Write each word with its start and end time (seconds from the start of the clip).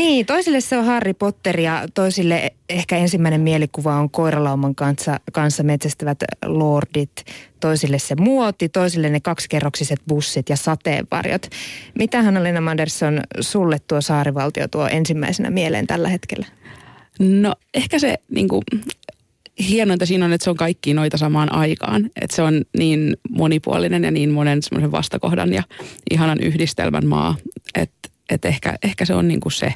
Niin, 0.00 0.26
toisille 0.26 0.60
se 0.60 0.76
on 0.76 0.84
Harry 0.84 1.14
Potter 1.14 1.60
ja 1.60 1.88
toisille 1.94 2.50
ehkä 2.68 2.96
ensimmäinen 2.96 3.40
mielikuva 3.40 3.94
on 3.94 4.10
koiralauman 4.10 4.74
kanssa, 4.74 5.20
kanssa 5.32 5.62
metsästävät 5.62 6.18
lordit. 6.44 7.24
Toisille 7.60 7.98
se 7.98 8.14
muoti, 8.14 8.68
toisille 8.68 9.10
ne 9.10 9.20
kaksikerroksiset 9.20 10.00
bussit 10.08 10.48
ja 10.48 10.56
sateenvarjot. 10.56 11.46
Mitä 11.98 12.22
Hanna-Lena 12.22 12.60
Manderson 12.60 13.20
sulle 13.40 13.78
tuo 13.88 14.00
saarivaltio 14.00 14.68
tuo 14.68 14.86
ensimmäisenä 14.86 15.50
mieleen 15.50 15.86
tällä 15.86 16.08
hetkellä? 16.08 16.46
No 17.18 17.54
ehkä 17.74 17.98
se 17.98 18.18
niin 18.28 18.48
kuin, 18.48 18.62
hienointa 19.68 20.06
siinä 20.06 20.24
on, 20.24 20.32
että 20.32 20.44
se 20.44 20.50
on 20.50 20.56
kaikki 20.56 20.94
noita 20.94 21.16
samaan 21.16 21.52
aikaan. 21.52 22.10
Että 22.20 22.36
se 22.36 22.42
on 22.42 22.64
niin 22.78 23.16
monipuolinen 23.30 24.04
ja 24.04 24.10
niin 24.10 24.30
monen 24.30 24.62
semmoisen 24.62 24.92
vastakohdan 24.92 25.54
ja 25.54 25.62
ihanan 26.10 26.40
yhdistelmän 26.40 27.06
maa, 27.06 27.36
että 27.74 28.09
et 28.30 28.44
ehkä, 28.44 28.74
ehkä 28.82 29.04
se 29.04 29.14
on 29.14 29.28
niin 29.28 29.40
kuin 29.40 29.52
se. 29.52 29.74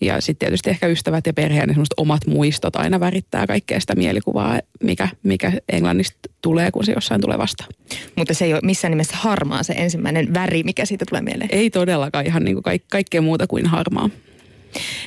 Ja 0.00 0.20
sitten 0.20 0.46
tietysti 0.46 0.70
ehkä 0.70 0.86
ystävät 0.86 1.26
ja 1.26 1.32
perheen 1.32 1.68
semmoiset 1.68 1.94
omat 1.96 2.26
muistot 2.26 2.76
aina 2.76 3.00
värittää 3.00 3.46
kaikkea 3.46 3.80
sitä 3.80 3.94
mielikuvaa, 3.94 4.60
mikä, 4.82 5.08
mikä 5.22 5.52
Englannista 5.72 6.18
tulee, 6.42 6.70
kun 6.70 6.84
se 6.84 6.92
jossain 6.92 7.20
tulee 7.20 7.38
vastaan. 7.38 7.70
Mutta 8.16 8.34
se 8.34 8.44
ei 8.44 8.52
ole 8.52 8.60
missään 8.64 8.92
nimessä 8.92 9.16
harmaa 9.16 9.62
se 9.62 9.72
ensimmäinen 9.72 10.34
väri, 10.34 10.62
mikä 10.62 10.84
siitä 10.84 11.04
tulee 11.08 11.22
mieleen. 11.22 11.50
Ei 11.52 11.70
todellakaan 11.70 12.26
ihan 12.26 12.44
niin 12.44 12.54
kuin 12.54 12.62
kaik, 12.62 12.82
kaikkea 12.90 13.22
muuta 13.22 13.46
kuin 13.46 13.66
harmaa. 13.66 14.10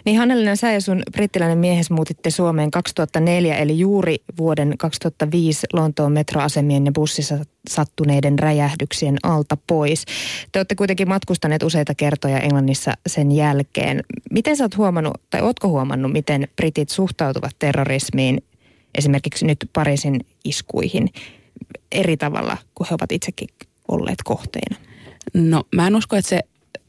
Niin 0.06 0.18
Hannelina, 0.18 0.56
sä 0.56 0.72
ja 0.72 0.82
sun 0.82 1.04
brittiläinen 1.12 1.58
miehes 1.58 1.92
muutitte 1.92 2.30
Suomeen 2.30 2.72
2004, 2.72 3.58
eli 3.58 3.80
juuri 3.80 4.16
vuoden 4.38 4.74
2005 4.78 5.68
Lontoon 5.74 6.12
metroasemien 6.12 6.86
ja 6.86 6.92
bussissa 6.92 7.46
sattuneiden 7.70 8.40
räjähdyksien 8.40 9.18
alta 9.24 9.58
pois. 9.68 10.06
Te 10.52 10.60
olette 10.60 10.76
kuitenkin 10.76 11.08
matkustaneet 11.08 11.64
useita 11.64 11.96
kertoja 11.96 12.40
Englannissa 12.40 12.94
sen 13.08 13.32
jälkeen. 13.32 14.04
Miten 14.32 14.58
sä 14.58 14.64
oot 14.64 14.78
huomannut, 14.78 15.22
tai 15.30 15.42
ootko 15.42 15.68
huomannut, 15.68 16.12
miten 16.12 16.48
britit 16.56 16.90
suhtautuvat 16.90 17.56
terrorismiin, 17.60 18.44
esimerkiksi 18.96 19.46
nyt 19.46 19.70
Pariisin 19.74 20.26
iskuihin, 20.46 21.10
eri 21.92 22.18
tavalla 22.18 22.58
kuin 22.76 22.88
he 22.90 22.96
ovat 22.96 23.12
itsekin 23.12 23.50
olleet 23.88 24.20
kohteina? 24.24 24.76
No 25.34 25.64
mä 25.76 25.88
en 25.88 25.96
usko, 25.96 26.16
että 26.16 26.30
se 26.30 26.40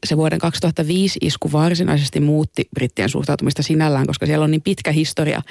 se 0.05 0.17
vuoden 0.17 0.39
2005 0.39 1.19
isku 1.21 1.51
varsinaisesti 1.51 2.19
muutti 2.19 2.67
brittien 2.73 3.09
suhtautumista 3.09 3.63
sinällään, 3.63 4.07
koska 4.07 4.25
siellä 4.25 4.43
on 4.43 4.51
niin 4.51 4.61
pitkä 4.61 4.91
historia 4.91 5.41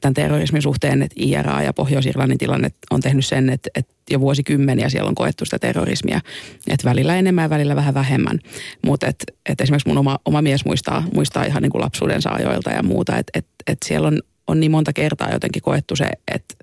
tämän 0.00 0.14
terrorismin 0.14 0.62
suhteen, 0.62 1.02
että 1.02 1.14
IRA 1.18 1.62
ja 1.62 1.72
Pohjois-Irlannin 1.72 2.38
tilanne 2.38 2.68
on 2.90 3.00
tehnyt 3.00 3.26
sen, 3.26 3.50
että, 3.50 3.70
että 3.74 3.92
jo 4.10 4.20
vuosikymmeniä 4.20 4.88
siellä 4.88 5.08
on 5.08 5.14
koettu 5.14 5.44
sitä 5.44 5.58
terrorismia, 5.58 6.20
että 6.68 6.88
välillä 6.88 7.16
enemmän 7.16 7.42
ja 7.42 7.50
välillä 7.50 7.76
vähän 7.76 7.94
vähemmän. 7.94 8.38
Mutta 8.86 9.06
et, 9.06 9.24
et 9.48 9.60
esimerkiksi 9.60 9.88
mun 9.88 9.98
oma, 9.98 10.18
oma 10.24 10.42
mies 10.42 10.64
muistaa, 10.64 11.04
muistaa 11.14 11.44
ihan 11.44 11.62
niin 11.62 11.72
kuin 11.72 11.82
lapsuuden 11.82 12.20
ajoilta 12.30 12.70
ja 12.70 12.82
muuta, 12.82 13.18
että 13.18 13.38
et, 13.38 13.46
et 13.66 13.78
siellä 13.84 14.08
on, 14.08 14.20
on 14.46 14.60
niin 14.60 14.70
monta 14.70 14.92
kertaa 14.92 15.32
jotenkin 15.32 15.62
koettu 15.62 15.96
se, 15.96 16.08
että 16.34 16.54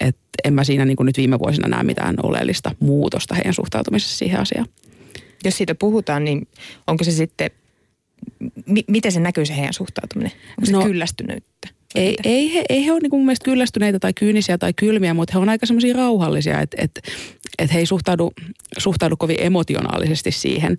et 0.00 0.16
en 0.44 0.54
mä 0.54 0.64
siinä 0.64 0.84
niin 0.84 0.96
kuin 0.96 1.06
nyt 1.06 1.16
viime 1.16 1.38
vuosina 1.38 1.68
näe 1.68 1.82
mitään 1.82 2.14
oleellista 2.22 2.70
muutosta 2.80 3.34
heidän 3.34 3.54
suhtautumisessa 3.54 4.18
siihen 4.18 4.40
asiaan 4.40 4.66
jos 5.44 5.56
siitä 5.56 5.74
puhutaan, 5.74 6.24
niin 6.24 6.48
onko 6.86 7.04
se 7.04 7.10
sitten, 7.10 7.50
mi- 8.66 8.84
miten 8.88 9.12
se 9.12 9.20
näkyy 9.20 9.46
se 9.46 9.56
heidän 9.56 9.74
suhtautuminen? 9.74 10.32
Onko 10.50 10.66
se 10.66 10.72
no, 10.72 10.82
kyllästynyttä? 10.82 11.68
Ei, 11.94 12.16
ei, 12.24 12.54
he, 12.54 12.64
ei 12.68 12.86
he 12.86 12.92
ole 12.92 13.00
niin 13.00 13.10
mun 13.12 13.24
mielestä 13.24 13.44
kyllästyneitä 13.44 13.98
tai 13.98 14.12
kyynisiä 14.12 14.58
tai 14.58 14.72
kylmiä, 14.72 15.14
mutta 15.14 15.32
he 15.32 15.38
on 15.38 15.48
aika 15.48 15.66
semmoisia 15.66 15.96
rauhallisia, 15.96 16.60
että 16.60 16.76
et, 16.80 17.00
et 17.58 17.72
he 17.72 17.78
ei 17.78 17.86
suhtaudu, 17.86 18.32
suhtaudu 18.78 19.16
kovin 19.16 19.36
emotionaalisesti 19.40 20.30
siihen 20.30 20.76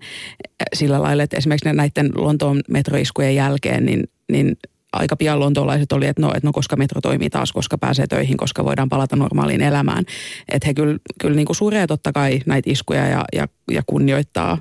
sillä 0.74 1.02
lailla, 1.02 1.22
että 1.22 1.36
esimerkiksi 1.36 1.72
näiden 1.72 2.10
Lontoon 2.14 2.60
metroiskujen 2.68 3.34
jälkeen, 3.34 3.86
niin, 3.86 4.04
niin 4.32 4.56
aika 4.96 5.16
pian 5.16 5.40
lontoolaiset 5.40 5.92
oli, 5.92 6.06
että 6.06 6.22
no, 6.22 6.28
että 6.28 6.48
no 6.48 6.52
koska 6.52 6.76
metro 6.76 7.00
toimii 7.00 7.30
taas, 7.30 7.52
koska 7.52 7.78
pääsee 7.78 8.06
töihin, 8.06 8.36
koska 8.36 8.64
voidaan 8.64 8.88
palata 8.88 9.16
normaaliin 9.16 9.62
elämään. 9.62 10.04
Että 10.48 10.66
he 10.66 10.74
kyllä, 10.74 10.98
kyllä 11.20 11.36
niin 11.36 11.46
kuin 11.46 11.56
suree 11.56 11.86
totta 11.86 12.12
kai 12.12 12.40
näitä 12.46 12.70
iskuja 12.70 13.06
ja, 13.06 13.24
ja, 13.32 13.48
ja 13.70 13.82
kunnioittaa 13.86 14.58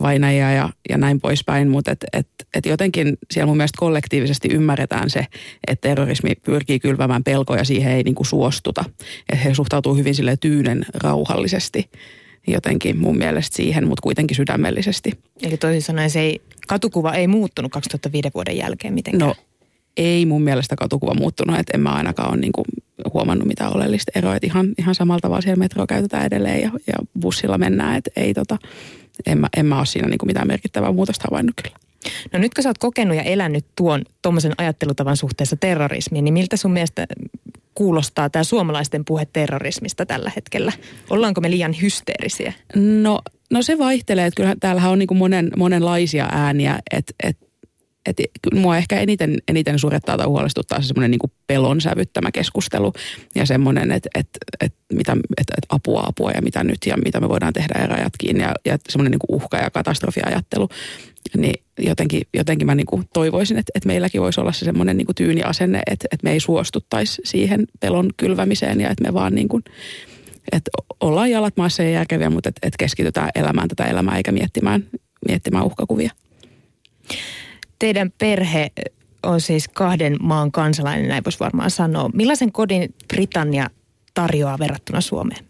vainajia 0.00 0.52
ja, 0.52 0.68
ja 0.90 0.98
näin 0.98 1.20
poispäin, 1.20 1.68
mutta 1.68 1.90
et, 1.90 2.04
et, 2.12 2.28
et 2.54 2.66
jotenkin 2.66 3.18
siellä 3.30 3.46
mun 3.46 3.56
mielestä 3.56 3.78
kollektiivisesti 3.78 4.48
ymmärretään 4.48 5.10
se, 5.10 5.26
että 5.66 5.88
terrorismi 5.88 6.32
pyrkii 6.44 6.80
kylvämään 6.80 7.24
pelkoja, 7.24 7.64
siihen 7.64 7.92
ei 7.92 8.02
niin 8.02 8.14
kuin 8.14 8.26
suostuta. 8.26 8.84
Että 9.32 9.44
he 9.44 9.54
suhtautuu 9.54 9.94
hyvin 9.94 10.14
sille 10.14 10.36
tyynen 10.36 10.86
rauhallisesti 10.94 11.90
jotenkin 12.46 12.98
mun 12.98 13.18
mielestä 13.18 13.56
siihen, 13.56 13.88
mutta 13.88 14.02
kuitenkin 14.02 14.36
sydämellisesti. 14.36 15.18
Eli 15.42 15.56
toisin 15.56 15.82
sanoen 15.82 16.10
se 16.10 16.20
ei, 16.20 16.40
katukuva 16.68 17.14
ei 17.14 17.26
muuttunut 17.26 17.72
2005 17.72 18.30
vuoden 18.34 18.56
jälkeen 18.56 18.94
mitenkään? 18.94 19.28
No 19.28 19.34
ei 19.98 20.26
mun 20.26 20.42
mielestä 20.42 20.76
katukuva 20.76 21.14
muuttunut, 21.14 21.58
että 21.58 21.72
en 21.74 21.80
mä 21.80 21.90
ainakaan 21.90 22.30
ole 22.30 22.40
niin 22.40 22.52
kuin 22.52 22.64
huomannut 23.14 23.48
mitään 23.48 23.76
oleellista 23.76 24.12
eroa, 24.14 24.36
että 24.36 24.46
ihan, 24.46 24.74
ihan 24.78 24.94
samalla 24.94 25.20
tavalla 25.20 25.40
siellä 25.40 25.58
metroa 25.58 25.86
käytetään 25.86 26.26
edelleen 26.26 26.62
ja, 26.62 26.70
ja 26.86 26.94
bussilla 27.20 27.58
mennään, 27.58 27.96
että 27.96 28.10
ei 28.16 28.34
tota, 28.34 28.58
en 29.26 29.38
mä, 29.38 29.48
en 29.56 29.66
mä 29.66 29.78
ole 29.78 29.86
siinä 29.86 30.08
niin 30.08 30.18
kuin 30.18 30.28
mitään 30.28 30.46
merkittävää 30.46 30.92
muutosta 30.92 31.24
havainnut 31.30 31.54
kyllä. 31.62 31.76
No 32.32 32.38
nyt 32.38 32.54
kun 32.54 32.62
sä 32.62 32.68
oot 32.68 32.78
kokenut 32.78 33.16
ja 33.16 33.22
elänyt 33.22 33.66
tuon 33.76 34.02
tuommoisen 34.22 34.52
ajattelutavan 34.58 35.16
suhteessa 35.16 35.56
terrorismiin, 35.56 36.24
niin 36.24 36.34
miltä 36.34 36.56
sun 36.56 36.72
mielestä 36.72 37.06
kuulostaa 37.74 38.30
tämä 38.30 38.44
suomalaisten 38.44 39.04
puhe 39.04 39.26
terrorismista 39.32 40.06
tällä 40.06 40.32
hetkellä? 40.36 40.72
Ollaanko 41.10 41.40
me 41.40 41.50
liian 41.50 41.74
hysteerisiä? 41.82 42.52
No, 42.76 43.20
no 43.50 43.62
se 43.62 43.78
vaihtelee, 43.78 44.26
että 44.26 44.36
kyllähän 44.36 44.60
täällähän 44.60 44.90
on 44.90 44.98
niin 44.98 45.06
kuin 45.06 45.18
monen, 45.18 45.50
monenlaisia 45.56 46.28
ääniä, 46.32 46.78
että, 46.90 47.12
että 47.22 47.47
että 48.08 48.24
mua 48.54 48.76
ehkä 48.76 49.00
eniten, 49.00 49.38
eniten 49.48 49.78
surettaa 49.78 50.16
tai 50.16 50.26
huolestuttaa 50.26 50.82
se 50.82 50.86
semmoinen 50.86 51.10
niin 51.10 51.32
pelon 51.46 51.80
sävyttämä 51.80 52.30
keskustelu 52.32 52.92
ja 53.34 53.46
semmoinen, 53.46 53.92
että, 53.92 54.08
että, 54.14 54.38
että, 54.60 54.78
mitä, 54.92 55.12
että, 55.12 55.54
että 55.56 55.66
apua 55.68 56.04
apua 56.06 56.30
ja 56.30 56.42
mitä 56.42 56.64
nyt 56.64 56.78
ja 56.86 56.96
mitä 57.04 57.20
me 57.20 57.28
voidaan 57.28 57.52
tehdä 57.52 57.80
ja 57.80 57.86
rajat 57.86 58.12
kiinni 58.18 58.42
ja, 58.42 58.54
ja 58.64 58.78
semmoinen 58.88 59.10
niin 59.10 59.36
uhka- 59.42 59.58
ja 59.58 59.70
katastrofiajattelu. 59.70 60.68
Niin 61.36 61.64
jotenkin, 61.78 62.22
jotenkin 62.34 62.66
mä 62.66 62.74
niin 62.74 62.86
toivoisin, 63.12 63.58
että, 63.58 63.70
että 63.74 63.86
meilläkin 63.86 64.20
voisi 64.20 64.40
olla 64.40 64.52
se 64.52 64.64
semmoinen 64.64 64.96
niin 64.96 65.06
kuin 65.06 65.16
tyyni 65.16 65.42
asenne, 65.42 65.82
että, 65.90 66.06
että 66.10 66.24
me 66.24 66.32
ei 66.32 66.40
suostuttaisi 66.40 67.22
siihen 67.24 67.64
pelon 67.80 68.10
kylvämiseen 68.16 68.80
ja 68.80 68.90
että 68.90 69.04
me 69.04 69.14
vaan 69.14 69.34
niin 69.34 69.48
kuin, 69.48 69.64
että 70.52 70.70
ollaan 71.00 71.30
jalat 71.30 71.56
maassa 71.56 71.82
ja 71.82 71.90
järkeviä, 71.90 72.30
mutta 72.30 72.48
että, 72.48 72.66
että 72.66 72.78
keskitytään 72.78 73.30
elämään 73.34 73.68
tätä 73.68 73.84
elämää 73.84 74.16
eikä 74.16 74.32
miettimään, 74.32 74.84
miettimään 75.28 75.64
uhkakuvia. 75.64 76.10
Teidän 77.78 78.12
perhe 78.18 78.70
on 79.22 79.40
siis 79.40 79.68
kahden 79.68 80.16
maan 80.20 80.52
kansalainen, 80.52 81.08
näin 81.08 81.24
voisi 81.24 81.40
varmaan 81.40 81.70
sanoa. 81.70 82.10
Millaisen 82.14 82.52
kodin 82.52 82.94
Britannia 83.08 83.70
tarjoaa 84.14 84.58
verrattuna 84.58 85.00
Suomeen? 85.00 85.44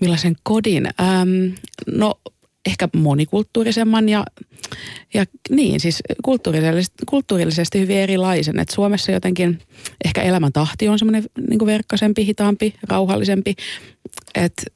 Millaisen 0.00 0.36
kodin? 0.42 0.86
Ähm, 1.00 1.54
no 1.86 2.14
ehkä 2.66 2.88
monikulttuurisemman 2.96 4.08
ja, 4.08 4.24
ja 5.14 5.24
niin, 5.50 5.80
siis 5.80 6.02
kulttuurillisesti, 6.24 6.94
kulttuurillisesti 7.06 7.80
hyvin 7.80 7.96
erilaisen. 7.96 8.58
Et 8.58 8.68
Suomessa 8.68 9.12
jotenkin 9.12 9.58
ehkä 10.04 10.22
elämäntahti 10.22 10.88
on 10.88 10.98
semmoinen 10.98 11.24
niin 11.48 11.66
verkkaisempi, 11.66 12.26
hitaampi, 12.26 12.74
rauhallisempi. 12.88 13.54
Et 14.34 14.66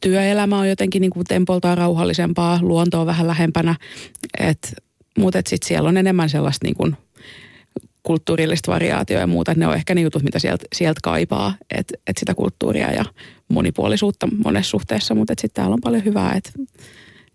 työelämä 0.00 0.58
on 0.58 0.68
jotenkin 0.68 1.00
niin 1.00 1.10
kuin 1.10 1.24
tempoltaan 1.24 1.78
rauhallisempaa, 1.78 2.58
luonto 2.62 3.00
on 3.00 3.06
vähän 3.06 3.26
lähempänä. 3.26 3.74
Et 4.38 4.76
mutta 5.18 5.38
sitten 5.46 5.68
siellä 5.68 5.88
on 5.88 5.96
enemmän 5.96 6.30
sellaista 6.30 6.66
niin 6.66 6.76
kuin 6.76 6.96
kulttuurillista 8.02 8.72
variaatioa 8.72 9.20
ja 9.20 9.26
muuta. 9.26 9.54
Ne 9.56 9.66
on 9.66 9.74
ehkä 9.74 9.94
ne 9.94 10.00
jutut, 10.00 10.22
mitä 10.22 10.38
sieltä 10.38 10.64
sielt 10.72 10.98
kaipaa, 11.02 11.54
että 11.70 11.94
et 12.06 12.18
sitä 12.18 12.34
kulttuuria 12.34 12.92
ja 12.92 13.04
monipuolisuutta 13.48 14.28
monessa 14.44 14.70
suhteessa, 14.70 15.14
mutta 15.14 15.34
sitten 15.36 15.62
täällä 15.62 15.74
on 15.74 15.80
paljon 15.80 16.04
hyvää, 16.04 16.32
että 16.36 16.50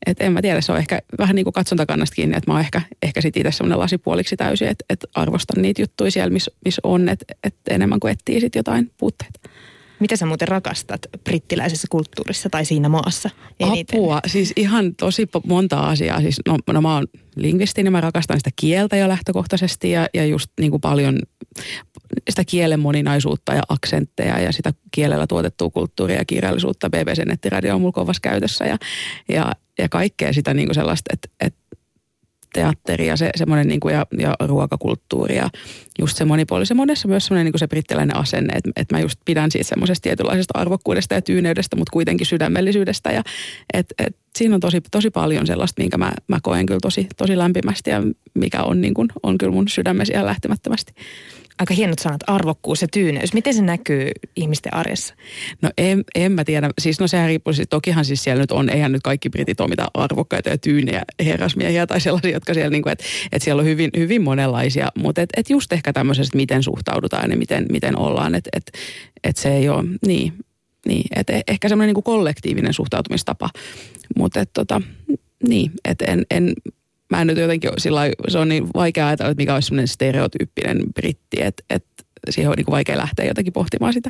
et 0.06 0.22
en 0.22 0.34
mä 0.34 0.42
tiedä, 0.42 0.62
se 0.62 0.72
on 0.72 0.78
ehkä 0.78 1.00
vähän 1.18 1.36
niin 1.36 1.44
kuin 1.44 1.54
katsontakannasta 1.54 2.16
kiinni, 2.16 2.38
että 2.38 2.52
mä 2.52 2.54
oon 2.54 2.62
ehkä, 2.62 2.82
ehkä 3.02 3.22
sit 3.22 3.38
itse 3.38 3.52
semmoinen 3.52 3.80
lasipuoliksi 3.80 4.38
täysin, 4.38 4.68
että 4.68 4.86
et 4.90 5.06
arvostan 5.16 5.62
niitä 5.62 5.82
juttuja 5.82 6.12
siellä, 6.12 6.30
missä 6.30 6.52
mis 6.66 6.80
on, 6.84 7.10
että 7.10 7.26
et 7.44 7.56
enemmän 7.70 8.00
kuin 8.00 8.12
etsii 8.12 8.40
sit 8.40 8.56
jotain 8.56 8.92
puutteita. 8.98 9.40
Mitä 10.00 10.16
sä 10.16 10.26
muuten 10.26 10.48
rakastat 10.48 11.02
brittiläisessä 11.24 11.88
kulttuurissa 11.90 12.50
tai 12.50 12.66
siinä 12.66 12.90
maassa 12.90 13.30
eniten? 13.60 14.00
Apua, 14.00 14.20
siis 14.28 14.54
ihan 14.56 14.96
tosi 14.96 15.30
monta 15.48 15.80
asiaa. 15.80 16.22
Siis, 16.22 16.42
no, 16.48 16.58
no 16.74 16.82
mä 16.82 16.94
oon 16.94 17.08
lingvisti, 17.36 17.84
niin 17.84 17.92
mä 17.92 18.02
rakastan 18.02 18.38
sitä 18.38 18.50
kieltä 18.56 18.98
jo 18.98 19.08
lähtökohtaisesti 19.08 19.92
ja, 19.92 20.08
ja 20.14 20.26
just 20.26 20.52
niin 20.60 20.72
kuin 20.72 20.82
paljon 20.82 21.20
sitä 22.30 22.44
kielen 22.46 22.80
moninaisuutta 22.80 23.54
ja 23.54 23.62
aksentteja 23.70 24.40
ja 24.40 24.52
sitä 24.52 24.74
kielellä 24.92 25.28
tuotettua 25.28 25.70
kulttuuria 25.70 26.18
ja 26.18 26.26
kirjallisuutta. 26.26 26.90
BBC-nettiradio 26.90 27.76
on 27.76 27.82
mulla 27.82 27.92
kovassa 27.92 28.22
käytössä 28.22 28.66
ja, 28.66 28.78
ja, 29.30 29.52
ja 29.78 29.90
kaikkea 29.90 30.34
sitä 30.34 30.54
niin 30.54 30.68
kuin 30.68 30.76
sellaista, 30.76 31.14
että, 31.14 31.28
että 31.40 31.64
teatteri 32.54 33.08
ja 33.08 33.18
se, 33.18 33.30
semmoinen 33.36 33.68
niin 33.68 33.80
kuin 33.80 33.94
ja, 33.94 34.06
ja 34.20 34.36
ruokakulttuuri 34.40 35.36
ja 35.36 35.50
just 36.00 36.18
se 36.18 36.26
monipuolisen 36.26 36.78
monessa 36.78 37.08
myös 37.08 37.26
semmoinen 37.26 37.46
niin 37.46 37.60
se 37.60 37.68
brittiläinen 37.68 38.18
asenne, 38.18 38.54
että, 38.54 38.72
että 38.76 38.96
mä 38.96 39.02
just 39.02 39.20
pidän 39.26 39.52
siitä 39.52 39.70
semmoisesta 39.70 40.04
tietynlaisesta 40.04 40.60
arvokkuudesta 40.60 41.14
ja 41.14 41.22
tyyneydestä, 41.22 41.76
mutta 41.76 41.92
kuitenkin 41.92 42.28
sydämellisyydestä 42.28 43.12
ja 43.12 43.24
että 43.74 43.96
et, 44.00 44.16
siinä 44.36 44.56
on 44.56 44.62
tosi, 44.62 44.82
tosi 44.92 45.10
paljon 45.10 45.48
sellaista, 45.48 45.82
minkä 45.82 45.98
mä, 45.98 46.12
mä 46.28 46.40
koen 46.44 46.66
kyllä 46.66 46.80
tosi, 46.80 47.08
tosi 47.18 47.38
lämpimästi 47.38 47.90
ja 47.90 48.02
mikä 48.34 48.64
on, 48.64 48.82
niin 48.82 48.94
kuin, 48.94 49.10
on 49.24 49.38
kyllä 49.38 49.54
mun 49.54 49.68
sydämessä 49.68 50.26
lähtemättömästi 50.26 50.94
aika 51.60 51.74
hienot 51.74 52.00
sanat, 52.00 52.22
arvokkuus 52.28 52.82
ja 52.82 52.88
tyyneys. 52.88 53.34
Miten 53.34 53.54
se 53.54 53.62
näkyy 53.62 54.12
ihmisten 54.36 54.74
arjessa? 54.74 55.14
No 55.62 55.70
en, 55.78 56.04
en 56.16 56.32
mä 56.32 56.44
tiedä. 56.44 56.70
Siis 56.82 57.00
no 57.00 57.08
sehän 57.08 57.28
riippuu, 57.28 57.54
siis, 57.54 57.68
tokihan 57.70 58.06
siis 58.06 58.24
siellä 58.24 58.42
nyt 58.42 58.52
on, 58.52 58.70
eihän 58.70 58.92
nyt 58.92 59.02
kaikki 59.04 59.30
britit 59.30 59.60
ole 59.60 59.70
mitään 59.70 59.90
arvokkaita 59.94 60.50
ja 60.50 60.58
tyynejä 60.58 61.02
herrasmiehiä 61.26 61.88
tai 61.88 62.02
sellaisia, 62.02 62.32
jotka 62.32 62.54
siellä 62.54 62.70
niin 62.70 62.84
kuin, 62.84 62.94
että, 62.94 63.04
että 63.32 63.44
siellä 63.44 63.60
on 63.60 63.66
hyvin, 63.66 63.90
hyvin 63.98 64.22
monenlaisia. 64.22 64.88
Mutta 64.96 65.22
et, 65.22 65.30
et 65.38 65.50
just 65.50 65.74
ehkä 65.74 65.83
tämmöisestä, 65.92 66.38
miten 66.38 66.64
suhtaudutaan 66.64 67.32
ja 67.32 67.38
miten, 67.38 67.66
miten 67.72 67.98
ollaan, 67.98 68.36
että 68.36 68.50
et, 68.54 68.72
et 69.24 69.38
se 69.38 69.56
ei 69.56 69.70
ole, 69.70 69.84
niin, 70.08 70.34
niin 70.86 71.06
että 71.16 71.34
e, 71.34 71.42
ehkä 71.48 71.70
semmoinen 71.70 71.94
niin 71.94 72.04
kollektiivinen 72.04 72.74
suhtautumistapa. 72.74 73.50
Mutta 74.18 74.46
tota, 74.46 74.82
niin, 75.48 75.72
että 75.86 76.06
en, 76.06 76.26
en, 76.32 76.54
mä 77.10 77.22
en 77.22 77.28
nyt 77.28 77.38
jotenkin 77.38 77.72
sillä 77.78 78.02
se 78.28 78.38
on 78.38 78.50
niin 78.50 78.68
vaikea 78.74 79.08
ajatella, 79.08 79.32
että 79.32 79.42
mikä 79.42 79.54
olisi 79.54 79.66
semmoinen 79.66 79.88
stereotyyppinen 79.88 80.82
britti, 80.94 81.42
että, 81.42 81.64
että 81.70 82.04
siihen 82.30 82.50
on 82.50 82.56
niin 82.58 82.66
kuin 82.66 82.74
vaikea 82.74 82.98
lähteä 82.98 83.26
jotenkin 83.26 83.54
pohtimaan 83.54 83.94
sitä. 83.94 84.10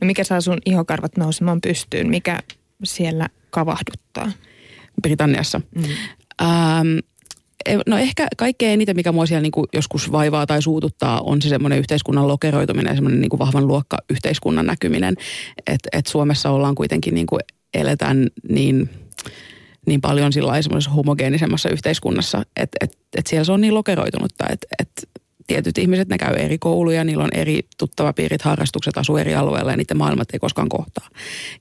No 0.00 0.06
mikä 0.06 0.24
saa 0.24 0.40
sun 0.40 0.58
ihokarvat 0.66 1.16
nousemaan 1.16 1.60
pystyyn? 1.60 2.10
Mikä 2.10 2.38
siellä 2.84 3.28
kavahduttaa? 3.50 4.32
Britanniassa. 5.02 5.60
Mm. 5.74 5.84
Ähm, 6.42 6.98
No 7.86 7.98
ehkä 7.98 8.28
kaikkein 8.36 8.72
eniten, 8.72 8.96
mikä 8.96 9.12
mua 9.12 9.26
siellä 9.26 9.42
niin 9.42 9.52
kuin 9.52 9.66
joskus 9.72 10.12
vaivaa 10.12 10.46
tai 10.46 10.62
suututtaa, 10.62 11.20
on 11.20 11.42
se 11.42 11.48
semmoinen 11.48 11.78
yhteiskunnan 11.78 12.28
lokeroituminen, 12.28 12.94
semmoinen 12.94 13.20
niin 13.20 13.28
kuin 13.28 13.38
vahvan 13.38 13.66
luokkayhteiskunnan 13.66 14.66
näkyminen. 14.66 15.14
Että 15.66 15.88
et 15.92 16.06
Suomessa 16.06 16.50
ollaan 16.50 16.74
kuitenkin 16.74 17.14
niin 17.14 17.26
kuin 17.26 17.40
eletään 17.74 18.28
niin 18.48 18.90
niin 19.86 20.00
paljon 20.00 20.32
sillä 20.32 20.52
homogeenisemmassa 20.96 21.68
yhteiskunnassa, 21.68 22.42
että 22.56 22.76
et, 22.80 22.98
et 23.18 23.26
siellä 23.26 23.44
se 23.44 23.52
on 23.52 23.60
niin 23.60 23.74
lokeroitunutta, 23.74 24.44
että 24.52 24.66
et 24.78 25.10
tietyt 25.50 25.78
ihmiset, 25.78 26.08
ne 26.08 26.18
käy 26.18 26.34
eri 26.34 26.58
kouluja, 26.58 27.04
niillä 27.04 27.24
on 27.24 27.30
eri 27.34 27.60
tuttavapiirit, 27.78 28.42
harrastukset, 28.42 28.98
asuu 28.98 29.16
eri 29.16 29.34
alueilla 29.34 29.70
ja 29.70 29.76
niiden 29.76 29.96
maailmat 29.96 30.28
ei 30.32 30.38
koskaan 30.38 30.68
kohtaa. 30.68 31.08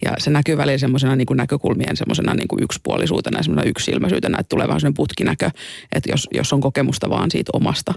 Ja 0.05 0.11
se 0.17 0.29
näkyy 0.29 0.57
välillä 0.57 0.77
semmoisena 0.77 1.15
niin 1.15 1.27
näkökulmien 1.33 1.97
semmoisena 1.97 2.33
niin 2.33 2.47
yksipuolisuutena 2.61 3.43
semmoisena 3.43 3.69
yksilmäisyytenä, 3.69 4.37
että 4.39 4.49
tulee 4.49 4.67
vähän 4.67 4.79
semmoinen 4.79 4.95
putkinäkö, 4.95 5.49
että 5.95 6.11
jos, 6.11 6.27
jos 6.33 6.53
on 6.53 6.61
kokemusta 6.61 7.09
vaan 7.09 7.31
siitä 7.31 7.49
omasta, 7.53 7.93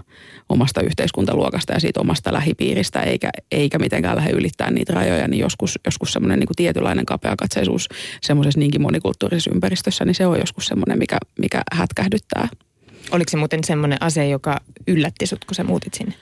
omasta 0.49 0.81
yhteiskuntaluokasta 0.81 1.73
ja 1.73 1.79
siitä 1.79 1.99
omasta 1.99 2.33
lähipiiristä, 2.33 3.01
eikä, 3.01 3.29
eikä 3.51 3.79
mitenkään 3.79 4.15
lähde 4.15 4.31
ylittää 4.31 4.71
niitä 4.71 4.93
rajoja, 4.93 5.27
niin 5.27 5.39
joskus, 5.39 5.79
joskus 5.85 6.13
semmoinen 6.13 6.39
niin 6.39 6.47
kuin 6.47 6.55
tietynlainen 6.55 7.05
kapeakatseisuus 7.05 7.89
semmoisessa 8.21 8.59
niinkin 8.59 8.81
monikulttuurisessa 8.81 9.51
ympäristössä, 9.53 10.05
niin 10.05 10.15
se 10.15 10.27
on 10.27 10.39
joskus 10.39 10.65
semmoinen, 10.65 10.97
mikä, 10.97 11.17
mikä 11.39 11.61
hätkähdyttää. 11.71 12.47
Oliko 13.13 13.29
se 13.29 13.37
muuten 13.37 13.63
semmoinen 13.63 13.97
asia, 14.01 14.25
joka 14.25 14.61
yllätti 14.87 15.25
sut, 15.25 15.45
kun 15.45 15.55
sä 15.55 15.63
muutit 15.63 15.93
sinne? 15.93 16.13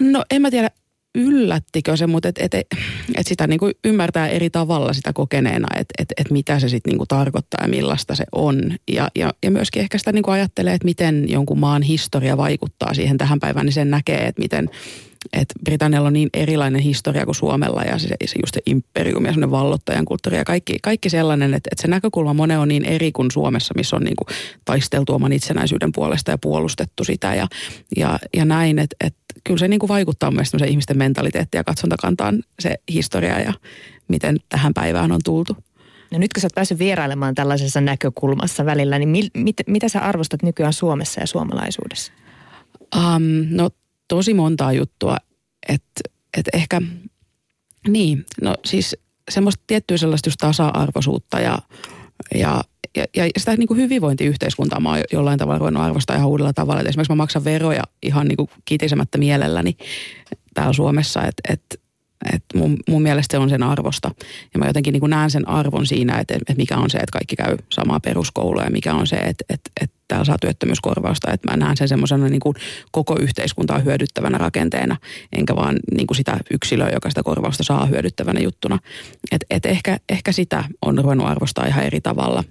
No 0.00 0.24
en 0.30 0.42
mä 0.42 0.50
tiedä, 0.50 0.70
yllättikö 1.14 1.96
se, 1.96 2.06
mutta 2.06 2.28
et, 2.28 2.38
et, 2.38 2.54
et, 2.54 3.26
sitä 3.26 3.46
niinku 3.46 3.70
ymmärtää 3.84 4.28
eri 4.28 4.50
tavalla 4.50 4.92
sitä 4.92 5.12
kokeneena, 5.12 5.68
että 5.78 5.94
et, 5.98 6.12
et 6.16 6.30
mitä 6.30 6.60
se 6.60 6.68
sitten 6.68 6.90
niinku 6.90 7.06
tarkoittaa 7.06 7.64
ja 7.64 7.68
millaista 7.68 8.14
se 8.14 8.24
on. 8.32 8.76
Ja, 8.92 9.10
ja, 9.14 9.34
ja 9.42 9.50
myöskin 9.50 9.82
ehkä 9.82 9.98
sitä 9.98 10.12
niinku 10.12 10.30
ajattelee, 10.30 10.74
että 10.74 10.84
miten 10.84 11.24
jonkun 11.28 11.58
maan 11.58 11.82
historia 11.82 12.36
vaikuttaa 12.36 12.94
siihen 12.94 13.18
tähän 13.18 13.40
päivään, 13.40 13.66
niin 13.66 13.74
sen 13.74 13.90
näkee, 13.90 14.26
että 14.26 14.42
miten 14.42 14.70
että 15.32 15.54
Britannialla 15.64 16.06
on 16.06 16.12
niin 16.12 16.28
erilainen 16.34 16.80
historia 16.80 17.24
kuin 17.24 17.34
Suomella 17.34 17.82
ja 17.82 17.98
se, 17.98 18.08
se 18.08 18.38
just 18.42 18.54
se 18.54 18.60
imperiumi 18.66 19.28
ja 19.28 19.32
semmoinen 19.32 19.50
vallottajan 19.50 20.04
kulttuuri 20.04 20.36
ja 20.36 20.44
kaikki, 20.44 20.78
kaikki 20.82 21.10
sellainen, 21.10 21.54
että, 21.54 21.68
että 21.72 21.82
se 21.82 21.88
näkökulma 21.88 22.34
monen 22.34 22.58
on 22.58 22.68
niin 22.68 22.84
eri 22.84 23.12
kuin 23.12 23.30
Suomessa, 23.30 23.74
missä 23.76 23.96
on 23.96 24.02
niin 24.02 24.16
kuin 24.16 24.36
taisteltu 24.64 25.14
oman 25.14 25.32
itsenäisyyden 25.32 25.92
puolesta 25.92 26.30
ja 26.30 26.38
puolustettu 26.38 27.04
sitä 27.04 27.34
ja, 27.34 27.46
ja, 27.96 28.18
ja 28.36 28.44
näin, 28.44 28.78
että, 28.78 28.96
että 29.06 29.20
kyllä 29.44 29.58
se 29.58 29.68
niin 29.68 29.80
kuin 29.80 29.88
vaikuttaa 29.88 30.30
myös 30.30 30.52
ihmisten 30.66 30.98
mentaliteettiin 30.98 31.58
ja 31.58 31.64
katsontakantaan 31.64 32.42
se 32.60 32.74
historia 32.92 33.40
ja 33.40 33.52
miten 34.08 34.36
tähän 34.48 34.74
päivään 34.74 35.12
on 35.12 35.20
tultu. 35.24 35.56
No 36.10 36.18
nyt 36.18 36.32
kun 36.32 36.40
sä 36.40 36.46
oot 36.46 36.54
päässyt 36.54 36.78
vierailemaan 36.78 37.34
tällaisessa 37.34 37.80
näkökulmassa 37.80 38.64
välillä, 38.64 38.98
niin 38.98 39.08
mit, 39.08 39.30
mit, 39.34 39.56
mitä 39.66 39.88
sä 39.88 40.00
arvostat 40.00 40.42
nykyään 40.42 40.72
Suomessa 40.72 41.20
ja 41.20 41.26
suomalaisuudessa? 41.26 42.12
Um, 42.96 43.22
no 43.50 43.70
tosi 44.10 44.34
montaa 44.34 44.72
juttua, 44.72 45.16
että 45.68 46.00
et 46.38 46.48
ehkä, 46.52 46.80
niin, 47.88 48.26
no 48.42 48.54
siis 48.64 48.96
semmoista 49.30 49.64
tiettyä 49.66 49.96
sellaista 49.96 50.28
just 50.28 50.38
tasa-arvoisuutta 50.40 51.40
ja, 51.40 51.58
ja 52.34 52.64
ja, 52.96 53.06
ja 53.16 53.30
sitä 53.36 53.56
niin 53.56 53.68
kuin 53.68 53.80
hyvinvointiyhteiskuntaa 53.80 54.80
mä 54.80 54.88
oon 54.88 55.00
jollain 55.12 55.38
tavalla 55.38 55.58
ruvennut 55.58 55.82
arvostaa 55.82 56.16
ihan 56.16 56.28
uudella 56.28 56.52
tavalla. 56.52 56.80
Et 56.80 56.86
esimerkiksi 56.86 57.12
mä 57.12 57.16
maksan 57.16 57.44
veroja 57.44 57.82
ihan 58.02 58.28
niin 58.28 58.36
kuin 58.36 58.50
kitisemättä 58.64 59.18
mielelläni 59.18 59.76
täällä 60.54 60.72
Suomessa, 60.72 61.22
että 61.22 61.52
et, 61.52 61.79
et 62.34 62.44
mun, 62.54 62.76
mun 62.88 63.02
mielestä 63.02 63.32
se 63.32 63.38
on 63.38 63.50
sen 63.50 63.62
arvosta. 63.62 64.10
Ja 64.54 64.58
mä 64.60 64.66
jotenkin 64.66 64.92
niin 64.92 65.10
näen 65.10 65.30
sen 65.30 65.48
arvon 65.48 65.86
siinä, 65.86 66.18
että, 66.18 66.34
että 66.34 66.54
mikä 66.54 66.76
on 66.76 66.90
se, 66.90 66.98
että 66.98 67.12
kaikki 67.12 67.36
käy 67.36 67.56
samaa 67.70 68.00
peruskoulua 68.00 68.62
ja 68.62 68.70
mikä 68.70 68.94
on 68.94 69.06
se, 69.06 69.16
että, 69.16 69.44
että, 69.48 69.70
että 69.80 69.96
täällä 70.08 70.24
saa 70.24 70.38
työttömyyskorvausta. 70.40 71.32
Että 71.32 71.50
mä 71.50 71.56
näen 71.56 71.76
sen 71.76 71.88
semmoisena 71.88 72.28
niin 72.28 72.40
koko 72.90 73.16
yhteiskuntaa 73.20 73.78
hyödyttävänä 73.78 74.38
rakenteena, 74.38 74.96
enkä 75.36 75.56
vaan 75.56 75.76
niin 75.96 76.06
kuin 76.06 76.16
sitä 76.16 76.36
yksilöä, 76.50 76.90
joka 76.92 77.08
sitä 77.08 77.22
korvausta 77.22 77.62
saa 77.62 77.86
hyödyttävänä 77.86 78.40
juttuna. 78.40 78.78
Et, 79.32 79.44
et 79.50 79.66
ehkä, 79.66 79.98
ehkä 80.08 80.32
sitä 80.32 80.64
on 80.82 80.98
ruvennut 80.98 81.26
arvostaa 81.26 81.66
ihan 81.66 81.84
eri 81.84 82.00
tavalla. 82.00 82.44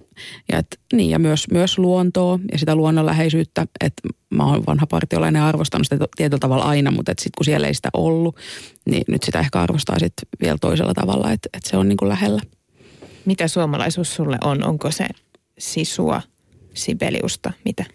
Ja, 0.51 0.57
et, 0.57 0.79
niin, 0.93 1.09
ja 1.09 1.19
myös, 1.19 1.47
myös 1.51 1.77
luontoa 1.77 2.39
ja 2.51 2.57
sitä 2.57 2.75
luonnonläheisyyttä. 2.75 3.65
Että 3.79 4.01
mä 4.29 4.45
oon 4.45 4.63
vanha 4.67 4.87
partiolainen 4.87 5.41
arvostanut 5.41 5.87
sitä 5.89 6.07
tietyllä 6.17 6.39
tavalla 6.39 6.63
aina, 6.63 6.91
mutta 6.91 7.11
sitten 7.11 7.31
kun 7.37 7.45
siellä 7.45 7.67
ei 7.67 7.73
sitä 7.73 7.89
ollut, 7.93 8.35
niin 8.85 9.03
nyt 9.07 9.23
sitä 9.23 9.39
ehkä 9.39 9.61
arvostaa 9.61 9.99
sitten 9.99 10.27
vielä 10.41 10.57
toisella 10.61 10.93
tavalla, 10.93 11.31
että, 11.31 11.49
että 11.53 11.69
se 11.69 11.77
on 11.77 11.89
niin 11.89 11.97
kuin 11.97 12.09
lähellä. 12.09 12.41
Mitä 13.25 13.47
suomalaisuus 13.47 14.15
sulle 14.15 14.37
on? 14.43 14.65
Onko 14.65 14.91
se 14.91 15.07
sisua, 15.59 16.21
Sibeliusta, 16.73 17.53
mitä? 17.65 17.85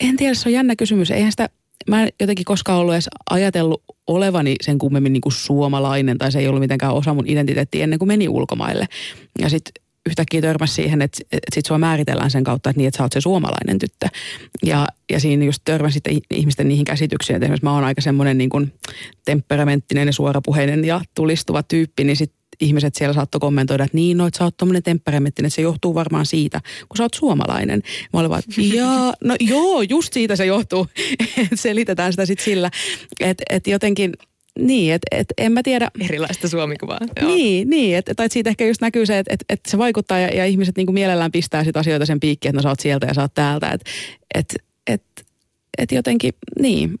En 0.00 0.16
tiedä, 0.16 0.34
se 0.34 0.48
on 0.48 0.52
jännä 0.52 0.76
kysymys. 0.76 1.10
Eihän 1.10 1.32
sitä, 1.32 1.48
mä 1.88 2.02
en 2.02 2.08
jotenkin 2.20 2.44
koskaan 2.44 2.78
ollut 2.78 2.94
edes 2.94 3.08
ajatellut 3.30 3.82
olevani 4.06 4.54
sen 4.60 4.78
kummemmin 4.78 5.12
niin 5.12 5.20
kuin 5.20 5.32
suomalainen, 5.32 6.18
tai 6.18 6.32
se 6.32 6.38
ei 6.38 6.48
ollut 6.48 6.60
mitenkään 6.60 6.94
osa 6.94 7.14
mun 7.14 7.28
identiteettiä 7.28 7.84
ennen 7.84 7.98
kuin 7.98 8.06
meni 8.06 8.28
ulkomaille. 8.28 8.86
Ja 9.38 9.48
sitten 9.48 9.72
yhtäkkiä 10.08 10.40
törmäsi 10.40 10.74
siihen, 10.74 11.02
että, 11.02 11.18
että 11.32 11.54
sit 11.54 11.66
sua 11.66 11.78
määritellään 11.78 12.30
sen 12.30 12.44
kautta, 12.44 12.70
että 12.70 12.78
niin, 12.78 12.88
että 12.88 12.98
sä 12.98 13.04
oot 13.04 13.12
se 13.12 13.20
suomalainen 13.20 13.78
tyttö. 13.78 14.06
Ja, 14.62 14.86
ja 15.12 15.20
siinä 15.20 15.44
just 15.44 15.62
törmäsi 15.64 15.94
sitten 15.94 16.18
ihmisten 16.30 16.68
niihin 16.68 16.84
käsityksiin, 16.84 17.36
että 17.36 17.46
esimerkiksi 17.46 17.64
mä 17.64 17.74
oon 17.74 17.84
aika 17.84 18.00
semmoinen 18.00 18.38
niin 18.38 18.50
kuin 18.50 18.72
temperamenttinen 19.24 20.08
ja 20.08 20.12
suorapuheinen 20.12 20.84
ja 20.84 21.00
tulistuva 21.14 21.62
tyyppi, 21.62 22.04
niin 22.04 22.16
sitten 22.16 22.40
ihmiset 22.60 22.94
siellä 22.94 23.14
saattoi 23.14 23.40
kommentoida, 23.40 23.84
että 23.84 23.96
niin, 23.96 24.16
no, 24.16 24.26
että 24.26 24.38
sä 24.38 24.44
oot 24.44 24.56
tommonen 24.56 24.82
temperamenttinen, 24.82 25.46
että 25.46 25.54
se 25.54 25.62
johtuu 25.62 25.94
varmaan 25.94 26.26
siitä, 26.26 26.60
kun 26.88 26.96
sä 26.96 27.02
oot 27.02 27.14
suomalainen. 27.14 27.82
Mä 28.12 28.20
olin 28.20 28.30
vaan, 28.30 28.42
että 28.48 28.60
no 29.24 29.36
joo, 29.40 29.82
just 29.82 30.12
siitä 30.12 30.36
se 30.36 30.46
johtuu. 30.46 30.86
Selitetään 31.54 32.12
sitä 32.12 32.26
sitten 32.26 32.44
sillä, 32.44 32.70
että 33.20 33.44
et 33.50 33.66
jotenkin 33.66 34.12
niin, 34.58 34.94
että 34.94 35.06
et, 35.10 35.26
en 35.38 35.52
mä 35.52 35.62
tiedä. 35.62 35.90
Erilaista 36.00 36.48
suomikuvaa. 36.48 36.98
Joo. 37.20 37.34
Niin, 37.34 37.70
niin 37.70 37.96
että 37.96 38.24
et, 38.24 38.32
siitä 38.32 38.50
ehkä 38.50 38.66
just 38.66 38.80
näkyy 38.80 39.06
se, 39.06 39.18
että 39.18 39.34
et, 39.34 39.44
et 39.48 39.60
se 39.68 39.78
vaikuttaa 39.78 40.18
ja, 40.18 40.28
ja 40.28 40.46
ihmiset 40.46 40.76
niinku 40.76 40.92
mielellään 40.92 41.32
pistää 41.32 41.64
sit 41.64 41.76
asioita 41.76 42.06
sen 42.06 42.20
piikkiin, 42.20 42.50
että 42.50 42.58
no 42.58 42.62
sä 42.62 42.68
oot 42.68 42.80
sieltä 42.80 43.06
ja 43.06 43.14
sä 43.14 43.20
oot 43.20 43.34
täältä. 43.34 43.70
Että 43.70 43.90
et, 44.34 44.54
et, 44.86 45.02
et 45.78 45.92
jotenkin, 45.92 46.32
niin, 46.60 46.94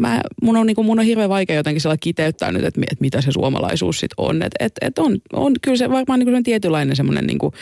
mä, 0.00 0.20
mun, 0.42 0.56
on, 0.56 0.66
niin 0.66 0.74
kuin, 0.74 0.86
mun 0.86 0.98
on 0.98 1.04
hirveän 1.04 1.30
vaikea 1.30 1.56
jotenkin 1.56 1.80
sillä 1.80 1.96
kiteyttää 2.00 2.52
nyt, 2.52 2.64
että, 2.64 2.80
että 2.82 3.00
mitä 3.00 3.20
se 3.20 3.32
suomalaisuus 3.32 4.00
sitten 4.00 4.14
on. 4.16 4.42
Että 4.42 4.64
et, 4.64 4.72
et 4.80 4.98
on, 4.98 5.18
on 5.32 5.52
kyllä 5.62 5.76
se 5.76 5.90
varmaan 5.90 6.18
niin 6.18 6.30
kuin 6.30 6.42
tietynlainen 6.42 6.96
semmoinen, 6.96 7.26
niin 7.26 7.38
kuin, 7.38 7.52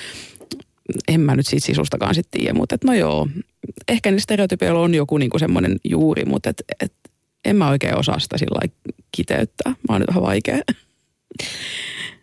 en 1.09 1.21
mä 1.21 1.37
nyt 1.37 1.47
siitä 1.47 1.67
sisustakaan 1.67 2.15
sitten 2.15 2.41
tiedä, 2.41 2.55
mutta 2.55 2.75
et, 2.75 2.85
no 2.85 2.95
joo, 2.95 3.29
ehkä 3.89 4.11
ne 4.11 4.21
stereotypioilla 4.21 4.81
on 4.81 4.95
joku 4.95 5.19
niin 5.19 5.31
kuin 5.31 5.41
semmoinen 5.41 5.77
juuri, 5.85 6.25
mutta 6.25 6.51
et, 6.51 6.63
et, 6.81 6.93
en 7.45 7.57
mä 7.57 7.69
oikein 7.69 7.97
osaa 7.97 8.19
sitä 8.19 8.39
sillä 8.39 8.61
kiteyttää. 9.13 9.71
Mä 9.71 9.95
oon 9.95 10.01
nyt 10.01 10.09
vähän 10.09 10.23
vaikea. 10.23 10.59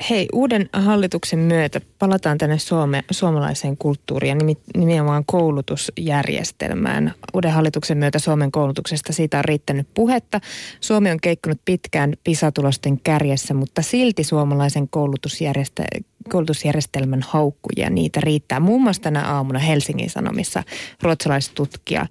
Hei, 0.10 0.28
uuden 0.34 0.70
hallituksen 0.74 1.40
myötä 1.40 1.82
palataan 2.00 2.38
tänne 2.38 2.60
Suome, 2.60 3.04
suomalaiseen 3.12 3.78
kulttuuriin 3.78 4.38
ja 4.40 4.56
nimenomaan 4.78 5.26
koulutusjärjestelmään. 5.26 7.14
Uuden 7.34 7.52
hallituksen 7.52 7.98
myötä 7.98 8.20
Suomen 8.20 8.52
koulutuksesta 8.52 9.14
siitä 9.14 9.38
on 9.38 9.46
riittänyt 9.46 9.88
puhetta. 9.94 10.42
Suomi 10.82 11.12
on 11.12 11.20
keikkunut 11.22 11.62
pitkään 11.66 12.14
PISA-tulosten 12.24 13.00
kärjessä, 13.00 13.54
mutta 13.54 13.82
silti 13.82 14.24
suomalaisen 14.24 14.90
koulutusjärjestelmän 14.90 16.15
koulutusjärjestelmän 16.30 17.22
haukkuja, 17.28 17.90
niitä 17.90 18.22
riittää. 18.22 18.60
Muun 18.60 18.84
muassa 18.84 19.02
tänä 19.02 19.22
aamuna 19.22 19.60
Helsingin 19.60 20.10
Sanomissa 20.10 20.64
ruotsalaistutkija 21.02 22.06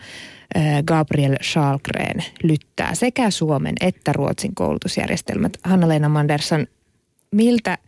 Gabriel 0.84 1.36
Schalgren 1.42 2.24
lyttää 2.42 2.94
sekä 2.94 3.30
Suomen 3.30 3.74
että 3.80 4.12
Ruotsin 4.12 4.54
koulutusjärjestelmät. 4.54 5.52
Hanna-Leena 5.64 6.08
Manderson, 6.08 6.66
miltä 7.30 7.78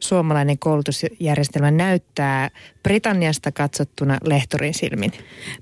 suomalainen 0.00 0.58
koulutusjärjestelmä 0.58 1.70
näyttää 1.70 2.50
Britanniasta 2.82 3.52
katsottuna 3.52 4.18
lehtorin 4.24 4.74
silmin? 4.74 5.12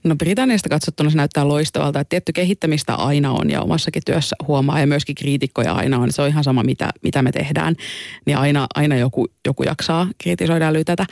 No 0.05 0.17
Britanniasta 0.17 0.69
katsottuna 0.69 1.11
se 1.11 1.17
näyttää 1.17 1.49
loistavalta, 1.49 2.01
että 2.01 2.09
tietty 2.09 2.33
kehittämistä 2.33 2.95
aina 2.95 3.33
on 3.33 3.51
ja 3.51 3.63
omassakin 3.63 4.03
työssä 4.07 4.37
huomaa 4.47 4.81
ja 4.81 4.87
myöskin 4.87 5.15
kriitikkoja 5.15 5.73
aina 5.73 5.99
on. 5.99 6.13
Se 6.13 6.23
on 6.23 6.29
ihan 6.29 6.45
sama, 6.45 6.63
mitä, 6.63 6.91
mitä 7.03 7.23
me 7.23 7.33
tehdään, 7.33 7.75
niin 8.27 8.37
aina, 8.37 8.67
aina 8.75 8.97
joku, 8.97 9.27
joku 9.47 9.63
jaksaa 9.63 10.07
kritisoida 10.19 10.65
ja 10.65 10.73
lytätä. 10.73 11.07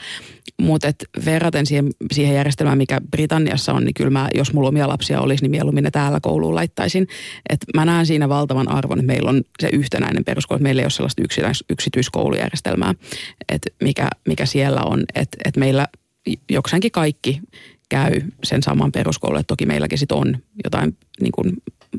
Mutta 0.61 0.87
verraten 1.25 1.65
siihen, 1.65 1.89
siihen 2.11 2.35
järjestelmään, 2.35 2.77
mikä 2.77 3.01
Britanniassa 3.11 3.73
on, 3.73 3.85
niin 3.85 3.93
kyllä 3.93 4.09
mä, 4.09 4.29
jos 4.33 4.53
mulla 4.53 4.69
omia 4.69 4.87
lapsia 4.87 5.21
olisi, 5.21 5.43
niin 5.43 5.51
mieluummin 5.51 5.83
ne 5.83 5.91
täällä 5.91 6.19
kouluun 6.19 6.55
laittaisin. 6.55 7.07
Et 7.49 7.59
mä 7.75 7.85
näen 7.85 8.05
siinä 8.05 8.29
valtavan 8.29 8.67
arvon, 8.67 8.99
että 8.99 9.07
meillä 9.07 9.29
on 9.29 9.41
se 9.59 9.69
yhtenäinen 9.73 10.25
peruskoulu, 10.25 10.57
että 10.57 10.63
meillä 10.63 10.81
ei 10.81 10.85
ole 10.85 10.91
sellaista 10.91 11.21
yksityiskoulujärjestelmää, 11.69 12.95
että 13.49 13.69
mikä, 13.83 14.09
mikä 14.27 14.45
siellä 14.45 14.81
on. 14.81 15.03
Että 15.15 15.37
et 15.45 15.57
meillä 15.57 15.87
jokseenkin 16.49 16.91
kaikki 16.91 17.41
käy 17.89 18.21
sen 18.43 18.63
saman 18.63 18.91
peruskoulun. 18.91 19.43
Toki 19.47 19.65
meilläkin 19.65 19.97
sit 19.97 20.11
on 20.11 20.37
jotain 20.63 20.97
niin 21.21 21.31
kuin 21.31 21.53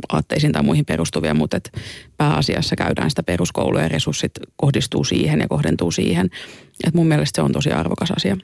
aatteisiin 0.09 0.53
tai 0.53 0.63
muihin 0.63 0.85
perustuvia, 0.85 1.35
mutta 1.35 1.57
et 1.57 1.73
pääasiassa 2.17 2.77
käydään 2.77 3.11
sitä 3.11 3.23
peruskoulua 3.23 3.83
ja 3.83 3.89
resurssit 3.89 4.33
kohdistuu 4.57 5.05
siihen 5.05 5.41
ja 5.41 5.49
kohdentuu 5.49 5.91
siihen. 5.91 6.31
Et 6.87 6.95
mun 6.95 7.07
mielestä 7.07 7.37
se 7.37 7.43
on 7.43 7.53
tosi 7.53 7.71
arvokas 7.71 8.11
asia. 8.11 8.37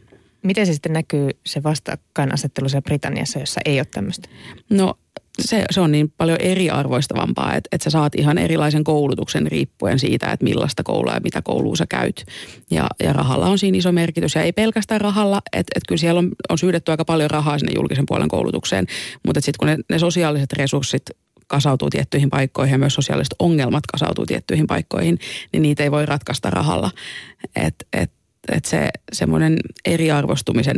Miten 0.43 0.67
se 0.67 0.73
sitten 0.73 0.93
näkyy 0.93 1.31
se 1.47 1.63
vastakkainasettelu 1.63 2.69
siellä 2.69 2.83
Britanniassa, 2.83 3.39
jossa 3.39 3.61
ei 3.65 3.79
ole 3.79 3.87
tämmöistä? 3.95 4.29
No 4.71 4.95
se, 5.43 5.65
se 5.71 5.81
on 5.81 5.93
niin 5.93 6.13
paljon 6.19 6.41
eriarvoistavampaa, 6.41 7.55
että, 7.55 7.69
että 7.73 7.85
sä 7.85 7.91
saat 7.91 8.15
ihan 8.15 8.39
erilaisen 8.39 8.85
koulutuksen 8.85 9.47
riippuen 9.47 9.99
siitä, 9.99 10.33
että 10.33 10.45
millaista 10.45 10.83
koulua 10.83 11.13
ja 11.13 11.21
mitä 11.21 11.43
koulua 11.43 11.77
sä 11.77 11.87
käyt. 11.87 12.25
Ja, 12.71 12.87
ja 13.03 13.13
rahalla 13.13 13.47
on 13.47 13.59
siinä 13.59 13.79
iso 13.79 13.93
merkitys. 13.93 14.35
Ja 14.35 14.43
ei 14.43 14.53
pelkästään 14.53 15.01
rahalla, 15.01 15.43
että, 15.47 15.59
että 15.59 15.89
kyllä 15.89 16.01
siellä 16.01 16.19
on, 16.19 16.31
on 16.49 16.59
syydetty 16.59 16.91
aika 16.91 17.05
paljon 17.05 17.31
rahaa 17.31 17.59
sinne 17.59 17.73
julkisen 17.75 18.07
puolen 18.07 18.29
koulutukseen. 18.29 18.87
Mutta 19.27 19.41
sitten 19.41 19.59
kun 19.59 19.69
ne, 19.69 19.77
ne 19.91 19.99
sosiaaliset 19.99 20.53
resurssit 20.53 21.03
kasautuu 21.47 21.91
tiettyihin 21.91 22.31
paikkoihin 22.31 22.73
ja 22.73 22.79
myös 22.79 22.95
sosiaaliset 22.95 23.35
ongelmat 23.39 23.87
kasautuu 23.93 24.27
tiettyihin 24.27 24.67
paikkoihin, 24.67 25.19
niin 25.53 25.63
niitä 25.63 25.83
ei 25.83 25.91
voi 25.91 26.07
ratkaista 26.07 26.51
rahalla. 26.51 26.91
Että 27.57 27.87
et, 27.93 28.13
et 28.53 28.65
se 28.65 28.89
semmoinen 29.13 29.59
eriarvostumisen 29.85 30.77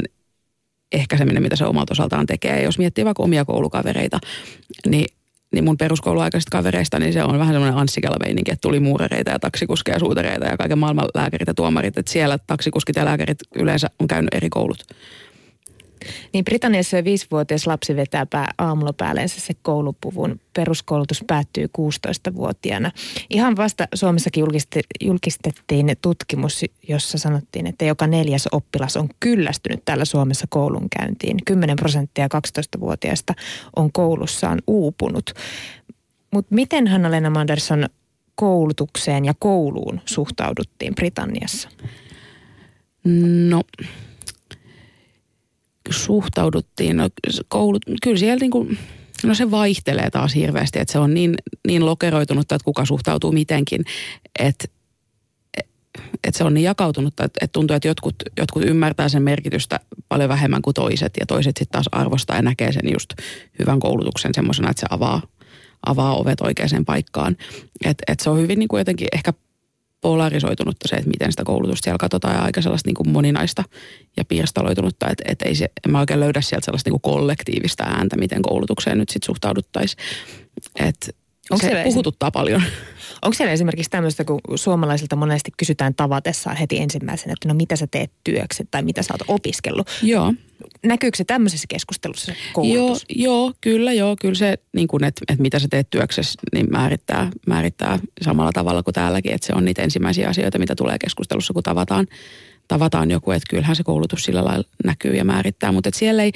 ehkäiseminen, 0.93 1.43
mitä 1.43 1.57
se 1.57 1.65
omalta 1.65 1.93
osaltaan 1.93 2.27
tekee. 2.27 2.63
Jos 2.63 2.79
miettii 2.79 3.05
vaikka 3.05 3.23
omia 3.23 3.45
koulukavereita, 3.45 4.19
niin 4.87 5.07
niin 5.53 5.65
mun 5.65 5.77
peruskouluaikaisista 5.77 6.57
kavereista, 6.57 6.99
niin 6.99 7.13
se 7.13 7.25
on 7.25 7.39
vähän 7.39 7.55
semmoinen 7.55 7.79
anssikela-meininki, 7.79 8.53
että 8.53 8.61
tuli 8.61 8.81
muurereita 8.81 9.31
ja 9.31 9.39
taksikuskeja 9.39 9.97
ja 9.97 10.01
suutareita 10.01 10.47
ja 10.47 10.57
kaiken 10.57 10.79
maailman 10.79 11.09
lääkärit 11.15 11.49
ja 11.49 11.55
tuomarit. 11.55 11.99
Että 11.99 12.13
siellä 12.13 12.39
taksikuskit 12.47 12.97
ja 12.97 13.05
lääkärit 13.05 13.39
yleensä 13.55 13.91
on 13.99 14.07
käynyt 14.09 14.35
eri 14.35 14.49
koulut. 14.49 14.85
Niin 16.33 16.45
Britanniassa 16.45 17.05
viisivuotias 17.05 17.67
lapsi 17.67 17.97
vetää 17.97 18.27
aamulla 18.59 18.93
päälleensä 18.93 19.41
se 19.41 19.55
koulupuvun. 19.63 20.41
Peruskoulutus 20.53 21.25
päättyy 21.27 21.67
16-vuotiaana. 21.79 22.91
Ihan 23.31 23.57
vasta 23.57 23.89
Suomessakin 23.95 24.45
julkistettiin 25.01 25.97
tutkimus, 26.03 26.65
jossa 26.89 27.19
sanottiin, 27.19 27.67
että 27.67 27.85
joka 27.85 28.07
neljäs 28.07 28.49
oppilas 28.53 28.97
on 28.97 29.09
kyllästynyt 29.21 29.85
täällä 29.85 30.05
Suomessa 30.05 30.47
koulunkäyntiin. 30.51 31.37
10 31.45 31.77
prosenttia 31.77 32.29
12-vuotiaista 32.35 33.35
on 33.77 33.93
koulussaan 33.93 34.59
uupunut. 34.67 35.31
Mutta 36.33 36.55
miten 36.55 36.87
Hanna-Lena 36.87 37.31
Manderson 37.31 37.87
koulutukseen 38.35 39.25
ja 39.25 39.35
kouluun 39.39 40.01
suhtauduttiin 40.05 40.95
Britanniassa? 40.95 41.69
No 43.49 43.63
suhtauduttiin? 45.93 46.97
No, 46.97 47.09
koulut, 47.49 47.83
kyllä 48.03 48.19
siellä 48.19 48.41
niin 48.41 48.51
kuin, 48.51 48.79
no 49.25 49.35
se 49.35 49.51
vaihtelee 49.51 50.11
taas 50.11 50.35
hirveästi, 50.35 50.79
että 50.79 50.93
se 50.93 50.99
on 50.99 51.15
niin, 51.15 51.35
niin 51.67 51.87
lokeroitunut, 51.87 52.43
että 52.43 52.65
kuka 52.65 52.85
suhtautuu 52.85 53.33
mitenkin, 53.33 53.85
että 54.39 54.65
että 56.25 56.39
se 56.39 56.45
on 56.45 56.55
niin 56.55 56.65
jakautunut, 56.65 57.13
että, 57.21 57.25
että 57.25 57.53
tuntuu, 57.53 57.77
että 57.77 57.89
jotkut, 57.89 58.15
jotkut 58.39 58.65
ymmärtää 58.65 59.09
sen 59.09 59.23
merkitystä 59.23 59.81
paljon 60.09 60.29
vähemmän 60.29 60.63
kuin 60.63 60.75
toiset 60.75 61.13
ja 61.21 61.27
toiset 61.27 61.57
sitten 61.57 61.73
taas 61.73 61.89
arvostaa 61.93 62.37
ja 62.37 62.43
näkee 62.43 62.73
sen 62.73 62.93
just 62.93 63.11
hyvän 63.59 63.81
koulutuksen 63.81 64.35
semmoisena, 64.35 64.71
että 64.71 64.81
se 64.81 64.87
avaa, 64.91 65.23
avaa 65.87 66.17
ovet 66.17 66.41
oikeaan 66.41 66.85
paikkaan. 66.87 67.37
Että 67.85 68.05
et 68.09 68.21
se 68.21 68.31
on 68.31 68.39
hyvin 68.39 68.59
niin 68.59 68.69
kuin 68.69 68.81
jotenkin 68.81 69.09
ehkä 69.13 69.33
polarisoitunutta 70.01 70.89
se, 70.89 70.97
että 70.97 71.11
miten 71.11 71.33
sitä 71.33 71.45
koulutusta 71.45 71.85
siellä 71.85 71.99
katsotaan 71.99 72.35
ja 72.35 72.43
aika 72.43 72.63
sellaista 72.63 72.89
niin 72.89 72.95
kuin 72.95 73.09
moninaista 73.09 73.65
ja 74.17 74.25
pirstaloitunutta, 74.25 75.11
että, 75.11 75.25
että 75.29 75.49
ei 75.49 75.55
se, 75.55 75.69
en 75.87 75.93
mä 75.93 76.01
oikein 76.01 76.21
löydä 76.21 76.41
sieltä 76.41 76.65
sellaista 76.65 76.91
niin 76.91 77.01
kuin 77.01 77.15
kollektiivista 77.15 77.85
ääntä, 77.85 78.17
miten 78.17 78.43
koulutukseen 78.43 78.99
nyt 78.99 79.09
sitten 79.09 79.27
suhtauduttaisiin. 79.27 80.05
Että 80.81 81.11
Onko 81.51 81.67
se 81.67 81.83
puhututtaa 81.85 82.31
paljon. 82.31 82.63
Onko 83.23 83.35
siellä 83.35 83.53
esimerkiksi 83.53 83.91
tämmöistä, 83.91 84.25
kun 84.25 84.41
suomalaisilta 84.55 85.17
monesti 85.17 85.51
kysytään 85.57 85.95
tavatessaan 85.95 86.57
heti 86.57 86.79
ensimmäisenä, 86.79 87.33
että 87.33 87.49
no 87.49 87.55
mitä 87.55 87.77
sä 87.77 87.87
teet 87.87 88.13
työksi 88.25 88.69
tai 88.71 88.83
mitä 88.83 89.03
sä 89.03 89.15
oot 89.15 89.39
opiskellut? 89.39 89.91
Joo. 90.03 90.35
Näkyykö 90.85 91.17
se 91.17 91.25
tämmöisessä 91.25 91.67
keskustelussa 91.69 92.33
Joo, 92.75 92.97
joo, 93.09 93.53
kyllä 93.61 93.93
joo. 93.93 94.17
Kyllä 94.21 94.35
se, 94.35 94.59
niin 94.73 94.89
kuin, 94.89 95.05
että, 95.05 95.21
että 95.29 95.43
mitä 95.43 95.59
sä 95.59 95.69
teet 95.71 95.91
työksessä, 95.91 96.41
niin 96.53 96.67
määrittää, 96.71 97.31
määrittää 97.47 97.99
samalla 98.23 98.53
tavalla 98.53 98.83
kuin 98.83 98.95
täälläkin. 98.95 99.33
Että 99.33 99.47
se 99.47 99.53
on 99.57 99.65
niitä 99.65 99.83
ensimmäisiä 99.83 100.29
asioita, 100.29 100.59
mitä 100.59 100.75
tulee 100.75 100.99
keskustelussa, 100.99 101.53
kun 101.55 101.63
tavataan, 101.63 102.07
tavataan 102.69 103.11
joku. 103.11 103.31
Että 103.31 103.51
kyllähän 103.51 103.77
se 103.77 103.85
koulutus 103.85 104.25
sillä 104.25 104.45
lailla 104.45 104.69
näkyy 104.85 105.15
ja 105.15 105.25
määrittää. 105.25 105.73
Mutta 105.73 105.91
siellä 105.95 106.23
ei, 106.23 106.33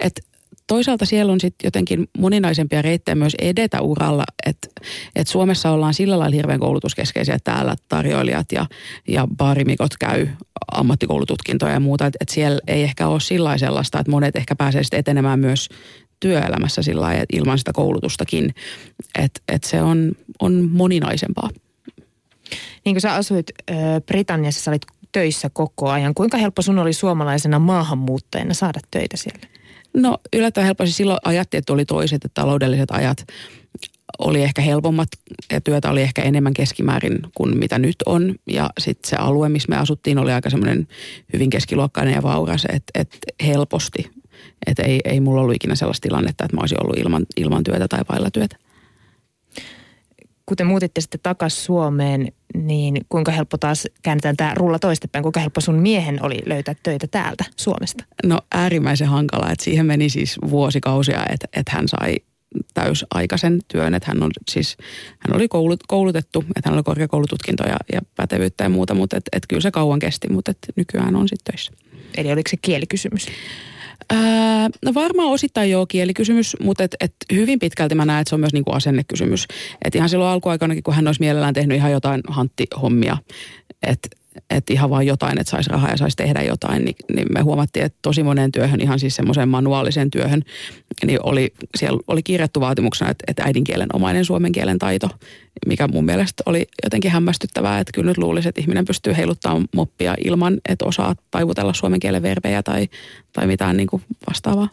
että 0.00 0.20
toisaalta 0.66 1.06
siellä 1.06 1.32
on 1.32 1.40
sitten 1.40 1.66
jotenkin 1.66 2.08
moninaisempia 2.18 2.82
reittejä 2.82 3.14
myös 3.14 3.34
edetä 3.40 3.80
uralla, 3.80 4.24
että 4.46 4.68
et 5.16 5.28
Suomessa 5.28 5.70
ollaan 5.70 5.94
sillä 5.94 6.18
lailla 6.18 6.36
hirveän 6.36 6.60
koulutuskeskeisiä, 6.60 7.34
että 7.34 7.52
täällä 7.52 7.76
tarjoilijat 7.88 8.52
ja, 8.52 8.66
ja 9.08 9.28
baarimikot 9.36 9.96
käy 10.00 10.28
ammattikoulututkintoja 10.72 11.72
ja 11.72 11.80
muuta, 11.80 12.06
että 12.06 12.18
et 12.20 12.28
siellä 12.28 12.60
ei 12.66 12.82
ehkä 12.82 13.08
ole 13.08 13.20
sillä 13.20 13.58
sellaista, 13.58 14.00
että 14.00 14.10
monet 14.10 14.36
ehkä 14.36 14.56
pääsee 14.56 14.82
sitten 14.82 15.00
etenemään 15.00 15.38
myös 15.38 15.68
työelämässä 16.20 16.82
sillä 16.82 17.00
lailla, 17.00 17.24
ilman 17.32 17.58
sitä 17.58 17.72
koulutustakin, 17.72 18.54
että 19.18 19.40
et 19.48 19.64
se 19.64 19.82
on, 19.82 20.12
on 20.40 20.68
moninaisempaa. 20.72 21.50
Niin 22.84 22.94
kuin 22.94 23.00
sä 23.00 23.14
asuit 23.14 23.46
äh, 23.70 23.76
Britanniassa, 24.06 24.62
sä 24.62 24.70
olit 24.70 24.82
töissä 25.12 25.50
koko 25.52 25.90
ajan. 25.90 26.14
Kuinka 26.14 26.36
helppo 26.36 26.62
sun 26.62 26.78
oli 26.78 26.92
suomalaisena 26.92 27.58
maahanmuuttajana 27.58 28.54
saada 28.54 28.80
töitä 28.90 29.16
siellä? 29.16 29.46
No 29.94 30.18
yllättävän 30.32 30.66
helposti 30.66 30.92
silloin 30.92 31.18
ajattiin, 31.24 31.58
että 31.58 31.72
oli 31.72 31.84
toiset, 31.84 32.24
että 32.24 32.40
taloudelliset 32.42 32.90
ajat 32.90 33.26
oli 34.18 34.42
ehkä 34.42 34.62
helpommat 34.62 35.08
ja 35.52 35.60
työtä 35.60 35.90
oli 35.90 36.02
ehkä 36.02 36.22
enemmän 36.22 36.54
keskimäärin 36.54 37.18
kuin 37.34 37.58
mitä 37.58 37.78
nyt 37.78 37.96
on. 38.06 38.34
Ja 38.46 38.70
sitten 38.80 39.10
se 39.10 39.16
alue, 39.16 39.48
missä 39.48 39.68
me 39.68 39.76
asuttiin, 39.76 40.18
oli 40.18 40.32
aika 40.32 40.50
semmoinen 40.50 40.88
hyvin 41.32 41.50
keskiluokkainen 41.50 42.14
ja 42.14 42.22
vauras, 42.22 42.66
että 42.72 43.00
et 43.00 43.18
helposti. 43.46 44.10
Että 44.66 44.82
ei, 44.82 45.00
ei 45.04 45.20
mulla 45.20 45.40
ollut 45.40 45.54
ikinä 45.54 45.74
sellaista 45.74 46.08
tilannetta, 46.08 46.44
että 46.44 46.56
mä 46.56 46.60
olisin 46.60 46.82
ollut 46.82 46.98
ilman, 46.98 47.26
ilman 47.36 47.64
työtä 47.64 47.88
tai 47.88 48.00
vailla 48.08 48.30
työtä 48.30 48.56
kun 50.46 50.56
te 50.56 50.64
muutitte 50.64 51.00
sitten 51.00 51.20
takaisin 51.22 51.64
Suomeen, 51.64 52.32
niin 52.54 53.06
kuinka 53.08 53.32
helppo 53.32 53.58
taas 53.58 53.88
käännetään 54.02 54.36
tämä 54.36 54.54
rulla 54.54 54.78
toistepäin, 54.78 55.22
kuinka 55.22 55.40
helppo 55.40 55.60
sun 55.60 55.74
miehen 55.74 56.22
oli 56.22 56.38
löytää 56.46 56.74
töitä 56.82 57.06
täältä 57.06 57.44
Suomesta? 57.56 58.04
No 58.24 58.40
äärimmäisen 58.54 59.08
hankala, 59.08 59.50
että 59.50 59.64
siihen 59.64 59.86
meni 59.86 60.08
siis 60.08 60.38
vuosikausia, 60.50 61.22
että, 61.30 61.48
että 61.56 61.72
hän 61.74 61.88
sai 61.88 62.16
täysaikaisen 62.74 63.58
työn, 63.68 63.94
että 63.94 64.08
hän, 64.08 64.22
on 64.22 64.30
siis, 64.50 64.76
hän 65.18 65.36
oli 65.36 65.48
koulut, 65.48 65.80
koulutettu, 65.88 66.44
että 66.56 66.70
hän 66.70 66.74
oli 66.74 66.82
korkeakoulututkinto 66.82 67.64
ja, 67.64 67.76
ja 67.92 68.00
pätevyyttä 68.16 68.64
ja 68.64 68.68
muuta, 68.68 68.94
mutta 68.94 69.16
että 69.16 69.28
et 69.36 69.46
kyllä 69.48 69.60
se 69.60 69.70
kauan 69.70 69.98
kesti, 69.98 70.28
mutta 70.28 70.50
että 70.50 70.68
nykyään 70.76 71.16
on 71.16 71.28
sitten 71.28 71.52
töissä. 71.52 71.72
Eli 72.16 72.32
oliko 72.32 72.50
se 72.50 72.56
kielikysymys? 72.62 73.26
Ää, 74.10 74.68
no 74.84 74.94
varmaan 74.94 75.28
osittain 75.28 75.70
joo 75.70 75.86
kielikysymys, 75.86 76.56
mutta 76.60 76.84
et, 76.84 76.96
et 77.00 77.14
hyvin 77.32 77.58
pitkälti 77.58 77.94
mä 77.94 78.04
näen, 78.04 78.20
että 78.20 78.28
se 78.28 78.34
on 78.34 78.40
myös 78.40 78.52
niinku 78.52 78.72
asennekysymys. 78.72 79.46
Et 79.84 79.94
ihan 79.94 80.08
silloin 80.08 80.30
alkuaikanakin, 80.30 80.82
kun 80.82 80.94
hän 80.94 81.06
olisi 81.06 81.20
mielellään 81.20 81.54
tehnyt 81.54 81.76
ihan 81.76 81.92
jotain 81.92 82.20
hanttihommia, 82.28 83.16
että 83.82 84.08
että 84.50 84.72
ihan 84.72 84.90
vaan 84.90 85.06
jotain, 85.06 85.40
että 85.40 85.50
saisi 85.50 85.70
rahaa 85.70 85.90
ja 85.90 85.96
saisi 85.96 86.16
tehdä 86.16 86.42
jotain, 86.42 86.84
niin, 86.84 86.96
niin 87.14 87.26
me 87.34 87.40
huomattiin, 87.40 87.86
että 87.86 87.98
tosi 88.02 88.22
moneen 88.22 88.52
työhön, 88.52 88.80
ihan 88.80 88.98
siis 88.98 89.16
semmoiseen 89.16 89.48
manuaaliseen 89.48 90.10
työhön, 90.10 90.42
niin 91.06 91.18
oli, 91.22 91.54
siellä 91.76 91.98
oli 92.06 92.22
kirjattu 92.22 92.60
vaatimuksena, 92.60 93.10
että, 93.10 93.24
että 93.28 93.42
äidinkielen 93.42 93.88
omainen 93.92 94.24
suomen 94.24 94.52
kielen 94.52 94.78
taito, 94.78 95.08
mikä 95.66 95.88
mun 95.88 96.04
mielestä 96.04 96.42
oli 96.46 96.66
jotenkin 96.84 97.10
hämmästyttävää, 97.10 97.78
että 97.78 97.92
kyllä 97.94 98.10
nyt 98.10 98.18
luulisi, 98.18 98.48
että 98.48 98.60
ihminen 98.60 98.84
pystyy 98.84 99.16
heiluttamaan 99.16 99.64
moppia 99.74 100.14
ilman, 100.24 100.60
että 100.68 100.84
osaa 100.84 101.16
taivutella 101.30 101.74
suomen 101.74 102.00
kielen 102.00 102.22
verbejä 102.22 102.62
tai, 102.62 102.88
tai 103.32 103.46
mitään 103.46 103.76
niin 103.76 103.86
kuin 103.86 104.02
vastaavaa. 104.28 104.68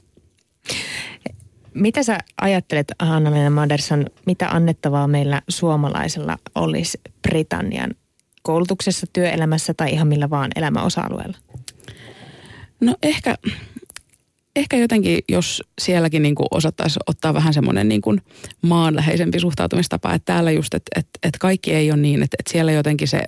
Mitä 1.73 2.03
sä 2.03 2.17
ajattelet, 2.41 2.91
Hanna-Leena 2.99 3.49
Maderson, 3.49 4.05
mitä 4.25 4.47
annettavaa 4.49 5.07
meillä 5.07 5.41
suomalaisella 5.47 6.37
olisi 6.55 7.01
Britannian 7.29 7.91
koulutuksessa, 8.41 9.07
työelämässä 9.13 9.73
tai 9.73 9.91
ihan 9.91 10.07
millä 10.07 10.29
vaan 10.29 10.51
elämän 10.55 10.83
osa-alueella? 10.83 11.37
No 12.81 12.95
ehkä, 13.03 13.35
ehkä 14.55 14.77
jotenkin, 14.77 15.19
jos 15.29 15.63
sielläkin 15.81 16.21
niin 16.21 16.35
osattaisi 16.51 16.99
ottaa 17.07 17.33
vähän 17.33 17.53
semmoinen 17.53 17.89
niin 17.89 18.01
maanläheisempi 18.61 19.39
suhtautumistapa, 19.39 20.13
että 20.13 20.33
täällä 20.33 20.51
just, 20.51 20.73
että, 20.73 20.99
että, 20.99 21.19
että 21.23 21.37
kaikki 21.39 21.73
ei 21.73 21.91
ole 21.91 21.99
niin, 21.99 22.23
että, 22.23 22.35
että 22.39 22.51
siellä 22.51 22.71
jotenkin 22.71 23.07
se 23.07 23.23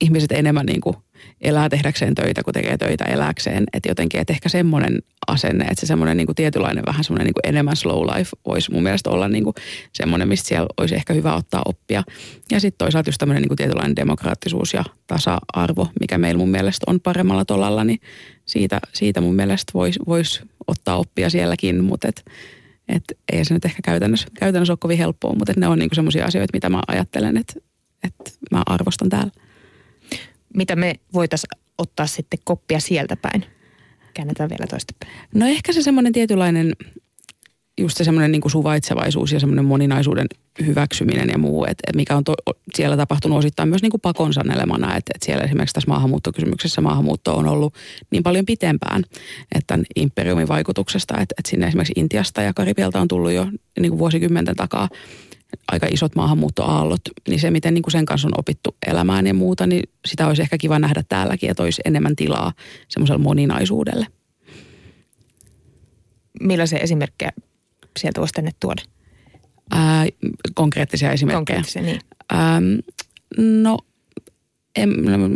ihmiset 0.00 0.32
enemmän 0.32 0.66
niin 0.66 0.80
kuin 0.80 0.96
elää 1.40 1.68
tehdäkseen 1.68 2.14
töitä, 2.14 2.42
kun 2.42 2.54
tekee 2.54 2.78
töitä 2.78 3.04
eläkseen. 3.04 3.64
Että 3.72 3.88
jotenkin, 3.88 4.20
että 4.20 4.32
ehkä 4.32 4.48
semmoinen 4.48 4.98
asenne, 5.26 5.64
että 5.64 5.80
se 5.80 5.86
semmoinen 5.86 6.16
niin 6.16 6.34
tietynlainen 6.36 6.84
vähän 6.86 7.04
semmoinen 7.04 7.26
niin 7.26 7.54
enemmän 7.54 7.76
slow 7.76 8.16
life 8.16 8.30
voisi 8.46 8.72
mun 8.72 8.82
mielestä 8.82 9.10
olla 9.10 9.28
niin 9.28 9.44
semmoinen, 9.92 10.28
mistä 10.28 10.48
siellä 10.48 10.66
olisi 10.80 10.94
ehkä 10.94 11.12
hyvä 11.12 11.34
ottaa 11.34 11.62
oppia. 11.64 12.02
Ja 12.50 12.60
sitten 12.60 12.78
toisaalta 12.78 13.08
just 13.08 13.18
tämmöinen 13.18 13.42
niin 13.42 13.56
tietynlainen 13.56 13.96
demokraattisuus 13.96 14.74
ja 14.74 14.84
tasa-arvo, 15.06 15.88
mikä 16.00 16.18
meillä 16.18 16.38
mun 16.38 16.50
mielestä 16.50 16.84
on 16.86 17.00
paremmalla 17.00 17.44
tolalla, 17.44 17.84
niin 17.84 18.00
siitä, 18.46 18.80
siitä 18.92 19.20
mun 19.20 19.34
mielestä 19.34 19.72
voisi 19.74 20.00
vois 20.06 20.42
ottaa 20.66 20.96
oppia 20.96 21.30
sielläkin, 21.30 21.84
mutta 21.84 22.08
et, 22.08 22.24
et 22.88 23.04
ei 23.32 23.44
se 23.44 23.54
nyt 23.54 23.64
ehkä 23.64 23.80
käytännössä, 23.84 24.28
käytännössä 24.38 24.72
ole 24.72 24.78
kovin 24.80 24.98
helppoa, 24.98 25.34
mutta 25.34 25.52
ne 25.56 25.68
on 25.68 25.78
niinku 25.78 25.94
semmoisia 25.94 26.26
asioita, 26.26 26.56
mitä 26.56 26.68
mä 26.68 26.80
ajattelen, 26.88 27.36
että, 27.36 27.54
että 28.02 28.30
mä 28.50 28.62
arvostan 28.66 29.08
täällä 29.08 29.32
mitä 30.54 30.76
me 30.76 30.94
voitaisiin 31.14 31.50
ottaa 31.78 32.06
sitten 32.06 32.38
koppia 32.44 32.80
sieltä 32.80 33.16
päin? 33.16 33.44
Käännetään 34.14 34.50
vielä 34.50 34.66
toista 34.66 34.94
päin. 35.00 35.12
No 35.34 35.46
ehkä 35.46 35.72
se 35.72 35.82
semmoinen 35.82 36.12
tietynlainen, 36.12 36.72
just 37.80 37.96
se 37.96 38.04
semmoinen 38.04 38.32
niin 38.32 38.50
suvaitsevaisuus 38.50 39.32
ja 39.32 39.40
semmoinen 39.40 39.64
moninaisuuden 39.64 40.26
hyväksyminen 40.66 41.28
ja 41.28 41.38
muu, 41.38 41.64
että 41.64 41.82
et 41.86 41.96
mikä 41.96 42.16
on 42.16 42.24
to, 42.24 42.34
siellä 42.74 42.96
tapahtunut 42.96 43.38
osittain 43.38 43.68
myös 43.68 43.82
niin 43.82 43.90
kuin 43.90 44.00
pakon 44.00 44.32
sanelemana, 44.32 44.96
että 44.96 45.12
et 45.14 45.22
siellä 45.22 45.44
esimerkiksi 45.44 45.74
tässä 45.74 45.90
maahanmuuttokysymyksessä 45.90 46.80
maahanmuutto 46.80 47.36
on 47.36 47.48
ollut 47.48 47.74
niin 48.10 48.22
paljon 48.22 48.46
pitempään, 48.46 49.02
että 49.54 49.66
tämän 49.66 49.86
imperiumin 49.96 50.48
vaikutuksesta, 50.48 51.18
että 51.18 51.34
et 51.38 51.46
sinne 51.46 51.66
esimerkiksi 51.66 51.92
Intiasta 51.96 52.42
ja 52.42 52.54
Karibialta 52.54 53.00
on 53.00 53.08
tullut 53.08 53.32
jo 53.32 53.46
niin 53.80 53.90
kuin 53.90 53.98
vuosikymmenten 53.98 54.56
takaa 54.56 54.88
aika 55.72 55.86
isot 55.90 56.14
maahanmuuttoaallot, 56.14 57.00
niin 57.28 57.40
se, 57.40 57.50
miten 57.50 57.74
niin 57.74 57.82
kuin 57.82 57.92
sen 57.92 58.06
kanssa 58.06 58.28
on 58.28 58.38
opittu 58.38 58.76
elämään 58.86 59.26
ja 59.26 59.34
muuta, 59.34 59.66
niin 59.66 59.82
sitä 60.06 60.26
olisi 60.26 60.42
ehkä 60.42 60.58
kiva 60.58 60.78
nähdä 60.78 61.02
täälläkin, 61.08 61.50
että 61.50 61.62
olisi 61.62 61.82
enemmän 61.84 62.16
tilaa 62.16 62.52
semmoiselle 62.88 63.22
moninaisuudelle. 63.22 64.06
Millaisia 66.40 66.78
esimerkkejä 66.78 67.32
sieltä 67.98 68.20
voisi 68.20 68.34
tänne 68.34 68.50
tuoda? 68.60 68.82
Ää, 69.70 70.06
konkreettisia 70.54 71.12
esimerkkejä. 71.12 71.38
Konkreettisia, 71.38 71.82
niin. 71.82 72.00
Ää, 72.30 72.60
no, 73.38 73.78
en, 74.82 74.90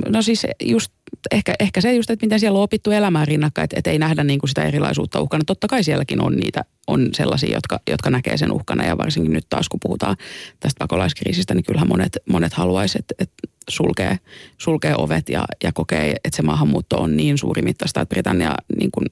no 0.08 0.22
siis 0.22 0.46
just 0.62 0.92
ehkä, 1.32 1.54
ehkä 1.60 1.80
se 1.80 1.94
just, 1.94 2.10
että 2.10 2.26
miten 2.26 2.40
siellä 2.40 2.56
on 2.56 2.62
opittu 2.62 2.90
elämään 2.90 3.28
rinnakkain, 3.28 3.64
että, 3.64 3.76
että 3.78 3.90
ei 3.90 3.98
nähdä 3.98 4.24
niin 4.24 4.40
kuin 4.40 4.48
sitä 4.48 4.64
erilaisuutta 4.64 5.20
uhkana. 5.20 5.44
Totta 5.46 5.68
kai 5.68 5.84
sielläkin 5.84 6.20
on 6.20 6.36
niitä, 6.36 6.64
on 6.86 7.08
sellaisia, 7.12 7.54
jotka, 7.54 7.80
jotka 7.90 8.10
näkee 8.10 8.36
sen 8.36 8.52
uhkana 8.52 8.84
ja 8.84 8.98
varsinkin 8.98 9.32
nyt 9.32 9.46
taas 9.50 9.68
kun 9.68 9.80
puhutaan 9.82 10.16
tästä 10.60 10.78
pakolaiskriisistä, 10.78 11.54
niin 11.54 11.64
kyllähän 11.64 11.88
monet, 11.88 12.18
monet 12.28 12.52
haluaisi, 12.52 12.98
että, 12.98 13.14
että 13.18 13.34
sulkee, 13.68 14.18
sulkee 14.58 14.94
ovet 14.96 15.28
ja, 15.28 15.44
ja 15.64 15.72
kokee, 15.72 16.10
että 16.24 16.36
se 16.36 16.42
maahanmuutto 16.42 16.96
on 16.96 17.16
niin 17.16 17.38
suuri 17.38 17.62
mittaista, 17.62 18.00
että 18.00 18.14
Britannia 18.14 18.54
niin 18.78 18.90
kuin 18.90 19.06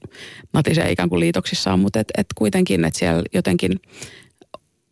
natisee 0.53 0.91
ikään 0.91 1.09
kuin 1.09 1.19
liitoksissaan, 1.19 1.79
mutta 1.79 1.99
et, 1.99 2.11
et 2.17 2.27
kuitenkin, 2.35 2.85
että 2.85 2.99
siellä 2.99 3.23
jotenkin 3.33 3.79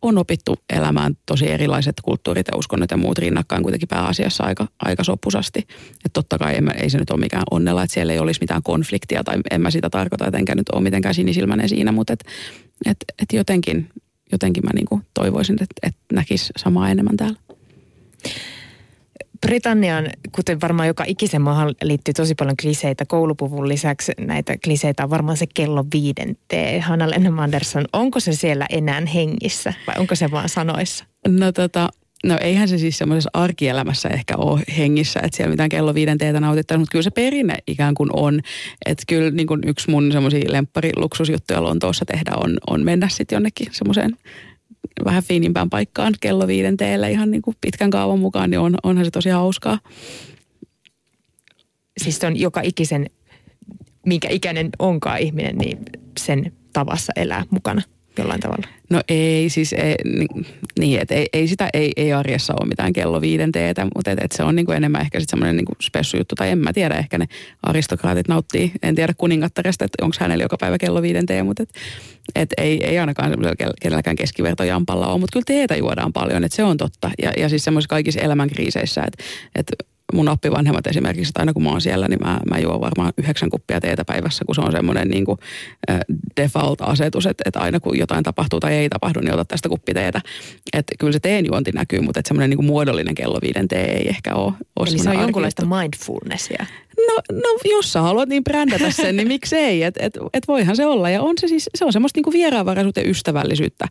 on 0.02 0.18
opittu 0.18 0.56
elämään 0.72 1.16
tosi 1.26 1.50
erilaiset 1.50 1.94
kulttuurit 2.02 2.46
ja 2.52 2.58
uskonnot 2.58 2.90
ja 2.90 2.96
muut 2.96 3.18
rinnakkain 3.18 3.62
kuitenkin 3.62 3.88
pääasiassa 3.88 4.44
aika, 4.44 4.68
aika 4.78 5.04
sopusasti. 5.04 5.58
Että 5.90 6.10
totta 6.12 6.38
kai 6.38 6.56
en, 6.56 6.72
ei 6.82 6.90
se 6.90 6.98
nyt 6.98 7.10
ole 7.10 7.20
mikään 7.20 7.42
onnella, 7.50 7.82
että 7.82 7.94
siellä 7.94 8.12
ei 8.12 8.18
olisi 8.18 8.40
mitään 8.40 8.62
konfliktia 8.62 9.24
tai 9.24 9.38
en 9.50 9.60
mä 9.60 9.70
sitä 9.70 9.90
tarkoita, 9.90 10.26
että 10.26 10.38
enkä 10.38 10.54
nyt 10.54 10.68
ole 10.68 10.82
mitenkään 10.82 11.14
sinisilmäinen 11.14 11.68
siinä, 11.68 11.92
mutta 11.92 12.12
et, 12.12 12.24
et, 12.86 12.96
et 13.22 13.32
jotenkin, 13.32 13.88
jotenkin 14.32 14.64
mä 14.64 14.70
niinku 14.74 15.00
toivoisin, 15.14 15.56
että 15.62 15.88
et 15.88 15.96
näkisi 16.12 16.52
samaa 16.56 16.88
enemmän 16.88 17.16
täällä. 17.16 17.36
Britannian, 19.46 20.06
kuten 20.32 20.60
varmaan 20.60 20.86
joka 20.86 21.04
ikisen 21.06 21.42
maahan 21.42 21.74
liittyy 21.82 22.14
tosi 22.14 22.34
paljon 22.34 22.56
kliseitä. 22.62 23.04
Koulupuvun 23.04 23.68
lisäksi 23.68 24.12
näitä 24.20 24.56
kliseitä 24.64 25.04
on 25.04 25.10
varmaan 25.10 25.36
se 25.36 25.46
kello 25.54 25.84
viiden 25.94 26.36
tee. 26.48 26.80
Hanna 26.80 27.10
Lennon 27.10 27.40
Andersson, 27.40 27.84
onko 27.92 28.20
se 28.20 28.32
siellä 28.32 28.66
enää 28.70 29.02
hengissä 29.14 29.72
vai 29.86 29.94
onko 29.98 30.14
se 30.14 30.30
vaan 30.30 30.48
sanoissa? 30.48 31.04
No 31.28 31.52
tota, 31.52 31.88
No 32.26 32.38
eihän 32.40 32.68
se 32.68 32.78
siis 32.78 32.98
semmoisessa 32.98 33.30
arkielämässä 33.32 34.08
ehkä 34.08 34.36
ole 34.36 34.62
hengissä, 34.78 35.20
että 35.20 35.36
siellä 35.36 35.50
mitään 35.50 35.68
kello 35.68 35.94
viiden 35.94 36.18
teetä 36.18 36.40
nautittaisi, 36.40 36.78
mutta 36.78 36.92
kyllä 36.92 37.02
se 37.02 37.10
perinne 37.10 37.54
ikään 37.66 37.94
kuin 37.94 38.10
on. 38.12 38.40
Että 38.86 39.04
kyllä 39.08 39.30
niin 39.30 39.46
kuin 39.46 39.60
yksi 39.66 39.90
mun 39.90 40.12
semmoisia 40.12 40.52
lemppariluksusjuttuja 40.52 41.62
Lontoossa 41.62 42.04
tehdä 42.04 42.32
on, 42.36 42.58
on 42.70 42.84
mennä 42.84 43.08
sitten 43.08 43.36
jonnekin 43.36 43.66
semmoiseen 43.70 44.16
vähän 45.04 45.22
fiinimpään 45.22 45.70
paikkaan 45.70 46.14
kello 46.20 46.46
viiden 46.46 46.76
teelle 46.76 47.10
ihan 47.10 47.30
niin 47.30 47.42
kuin 47.42 47.56
pitkän 47.60 47.90
kaavan 47.90 48.18
mukaan, 48.18 48.50
niin 48.50 48.60
on, 48.60 48.74
onhan 48.82 49.04
se 49.04 49.10
tosi 49.10 49.28
hauskaa. 49.30 49.78
Siis 52.02 52.18
se 52.18 52.26
on 52.26 52.36
joka 52.36 52.60
ikisen, 52.60 53.06
minkä 54.06 54.28
ikäinen 54.28 54.70
onkaan 54.78 55.18
ihminen, 55.18 55.56
niin 55.56 55.78
sen 56.20 56.52
tavassa 56.72 57.12
elää 57.16 57.44
mukana 57.50 57.82
jollain 58.18 58.40
tavalla? 58.40 58.68
No 58.90 59.00
ei, 59.08 59.48
siis 59.48 59.72
ei, 59.72 59.94
niin, 60.78 61.00
että 61.00 61.14
ei, 61.14 61.26
ei 61.32 61.48
sitä, 61.48 61.68
ei, 61.72 61.92
ei 61.96 62.12
arjessa 62.12 62.54
ole 62.60 62.68
mitään 62.68 62.92
kello 62.92 63.20
viiden 63.20 63.52
teetä, 63.52 63.86
mutta 63.94 64.10
et, 64.10 64.18
et 64.22 64.32
se 64.32 64.42
on 64.42 64.56
niinku 64.56 64.72
enemmän 64.72 65.00
ehkä 65.00 65.20
sitten 65.20 65.30
semmoinen 65.30 65.56
niinku 65.56 65.72
spessujuttu, 65.82 66.34
tai 66.34 66.50
en 66.50 66.58
mä 66.58 66.72
tiedä, 66.72 66.94
ehkä 66.94 67.18
ne 67.18 67.26
aristokraatit 67.62 68.28
nauttii, 68.28 68.72
en 68.82 68.94
tiedä 68.94 69.14
kuningattaresta, 69.18 69.84
että 69.84 70.04
onko 70.04 70.16
hänellä 70.20 70.44
joka 70.44 70.56
päivä 70.60 70.78
kello 70.78 71.02
viiden 71.02 71.26
tee, 71.26 71.42
mutta 71.42 71.62
et, 71.62 71.70
et 72.34 72.50
ei, 72.58 72.84
ei 72.84 72.98
ainakaan 72.98 73.32
kenelläkään 73.82 74.16
keskivertojampalla 74.16 75.06
ole, 75.06 75.20
mutta 75.20 75.32
kyllä 75.32 75.44
teetä 75.46 75.76
juodaan 75.76 76.12
paljon, 76.12 76.44
että 76.44 76.56
se 76.56 76.64
on 76.64 76.76
totta, 76.76 77.10
ja, 77.22 77.32
ja 77.36 77.48
siis 77.48 77.64
semmoisissa 77.64 77.94
kaikissa 77.94 78.20
elämänkriiseissä, 78.20 79.02
että 79.02 79.24
et 79.54 79.91
mun 80.12 80.28
oppivanhemmat 80.28 80.86
esimerkiksi, 80.86 81.30
että 81.30 81.40
aina 81.40 81.52
kun 81.52 81.62
mä 81.62 81.70
oon 81.70 81.80
siellä, 81.80 82.08
niin 82.08 82.20
mä, 82.24 82.40
mä 82.50 82.58
juon 82.58 82.80
varmaan 82.80 83.12
yhdeksän 83.16 83.50
kuppia 83.50 83.80
teetä 83.80 84.04
päivässä, 84.04 84.44
kun 84.44 84.54
se 84.54 84.60
on 84.60 84.72
semmoinen 84.72 85.08
niin 85.08 85.24
kuin, 85.24 85.38
default-asetus, 86.40 87.26
että, 87.26 87.42
että 87.46 87.60
aina 87.60 87.80
kun 87.80 87.98
jotain 87.98 88.24
tapahtuu 88.24 88.60
tai 88.60 88.74
ei 88.74 88.88
tapahdu, 88.88 89.20
niin 89.20 89.34
ota 89.34 89.44
tästä 89.44 89.68
kuppiteetä. 89.68 90.20
Että 90.72 90.94
kyllä 90.98 91.12
se 91.12 91.20
teen 91.20 91.46
juonti 91.46 91.72
näkyy, 91.72 92.00
mutta 92.00 92.20
että 92.20 92.28
semmoinen 92.28 92.50
niin 92.50 92.58
kuin 92.58 92.66
muodollinen 92.66 93.14
kello 93.14 93.38
viiden 93.42 93.68
tee 93.68 93.96
ei 93.96 94.08
ehkä 94.08 94.34
ole. 94.34 94.52
ole 94.76 94.88
Eli 94.88 94.98
se 94.98 95.10
on 95.10 95.20
jonkunlaista 95.20 95.66
mindfulnessia. 95.66 96.66
No, 97.08 97.22
no 97.32 97.58
jos 97.64 97.92
sä 97.92 98.00
haluat 98.02 98.28
niin 98.28 98.44
brändätä 98.44 98.90
sen, 98.90 99.16
niin 99.16 99.28
miksei, 99.28 99.82
että 99.82 100.06
et, 100.06 100.18
et 100.32 100.48
voihan 100.48 100.76
se 100.76 100.86
olla. 100.86 101.10
Ja 101.10 101.22
on 101.22 101.34
se 101.40 101.48
siis, 101.48 101.70
se 101.74 101.84
on 101.84 101.92
semmoista 101.92 102.18
niin 102.18 102.24
kuin 102.24 102.34
vieraanvaraisuutta 102.34 103.00
ja 103.00 103.10
ystävällisyyttä 103.10 103.88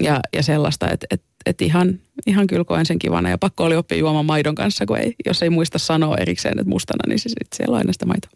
ja, 0.00 0.20
ja 0.32 0.42
sellaista, 0.42 0.90
että 0.90 1.06
et, 1.10 1.22
et 1.46 1.62
ihan, 1.62 2.00
ihan 2.26 2.46
kyllä 2.46 2.64
koen 2.64 2.86
sen 2.86 2.98
kivana. 2.98 3.30
Ja 3.30 3.38
pakko 3.38 3.64
oli 3.64 3.76
oppia 3.76 3.98
juomaan 3.98 4.26
maidon 4.26 4.54
kanssa, 4.54 4.86
kun 4.86 4.98
ei, 4.98 5.14
jos 5.26 5.42
ei 5.42 5.50
muista 5.50 5.78
sanoa 5.78 6.16
erikseen, 6.16 6.58
että 6.58 6.70
mustana, 6.70 7.08
niin 7.08 7.18
se, 7.18 7.28
sit 7.28 7.52
siellä 7.54 7.72
on 7.72 7.78
aina 7.78 7.92
sitä 7.92 8.06
maitoa. 8.06 8.30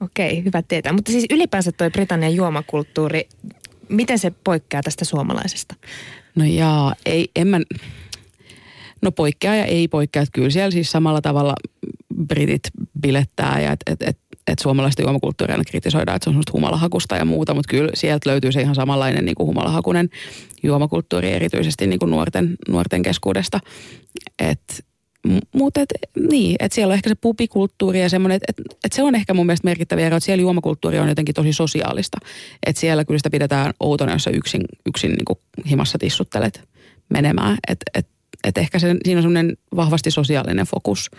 Okei, 0.00 0.44
hyvä 0.44 0.62
tietää. 0.62 0.92
Mutta 0.92 1.12
siis 1.12 1.24
ylipäänsä 1.30 1.72
toi 1.72 1.90
Britannian 1.90 2.34
juomakulttuuri, 2.34 3.28
miten 3.88 4.18
se 4.18 4.32
poikkeaa 4.44 4.82
tästä 4.82 5.04
suomalaisesta? 5.04 5.74
No 6.34 6.44
jaa, 6.44 6.94
ei, 7.06 7.30
en 7.36 7.46
mä, 7.46 7.60
no 9.02 9.12
poikkeaa 9.12 9.54
ja 9.54 9.64
ei 9.64 9.88
poikkea. 9.88 10.22
Että 10.22 10.32
kyllä 10.32 10.50
siellä 10.50 10.70
siis 10.70 10.90
samalla 10.90 11.20
tavalla 11.20 11.54
britit 12.26 12.62
bilettää 13.00 13.60
ja 13.60 13.72
että 13.72 13.92
et, 13.92 14.02
et, 14.02 14.18
et 14.46 14.58
suomalaista 14.58 15.02
juomakulttuuria 15.02 15.54
aina 15.54 15.64
kritisoidaan, 15.64 16.16
että 16.16 16.24
se 16.24 16.30
on 16.30 16.34
semmoista 16.34 16.52
humalahakusta 16.52 17.16
ja 17.16 17.24
muuta, 17.24 17.54
mutta 17.54 17.70
kyllä 17.70 17.90
sieltä 17.94 18.30
löytyy 18.30 18.52
se 18.52 18.60
ihan 18.60 18.74
samanlainen 18.74 19.24
niin 19.24 19.34
kuin 19.34 19.46
humalahakunen 19.46 20.08
juomakulttuuri 20.62 21.30
erityisesti 21.30 21.86
niin 21.86 21.98
kuin 21.98 22.10
nuorten, 22.10 22.56
nuorten 22.68 23.02
keskuudesta. 23.02 23.60
Et, 24.38 24.84
mutta 25.54 25.80
et, 25.80 25.88
niin, 26.30 26.56
että 26.58 26.74
siellä 26.74 26.92
on 26.92 26.94
ehkä 26.94 27.10
se 27.10 27.14
pubikulttuuri 27.14 28.00
ja 28.00 28.08
semmoinen, 28.08 28.36
että 28.36 28.46
et, 28.48 28.76
et 28.84 28.92
se 28.92 29.02
on 29.02 29.14
ehkä 29.14 29.34
mun 29.34 29.46
mielestä 29.46 29.68
merkittävä 29.68 30.00
ero, 30.00 30.16
että 30.16 30.24
siellä 30.24 30.42
juomakulttuuri 30.42 30.98
on 30.98 31.08
jotenkin 31.08 31.34
tosi 31.34 31.52
sosiaalista. 31.52 32.18
Että 32.66 32.80
siellä 32.80 33.04
kyllä 33.04 33.18
sitä 33.18 33.30
pidetään 33.30 33.74
outona, 33.80 34.12
jos 34.12 34.28
yksin, 34.32 34.62
yksin 34.86 35.10
niin 35.10 35.24
kuin 35.24 35.38
himassa 35.70 35.98
tissuttelet 35.98 36.68
menemään. 37.10 37.56
Että 37.68 37.84
et, 37.94 38.08
et 38.44 38.58
ehkä 38.58 38.78
se, 38.78 38.96
siinä 39.04 39.18
on 39.18 39.22
semmoinen 39.22 39.56
vahvasti 39.76 40.10
sosiaalinen 40.10 40.66
fokus 40.66 41.10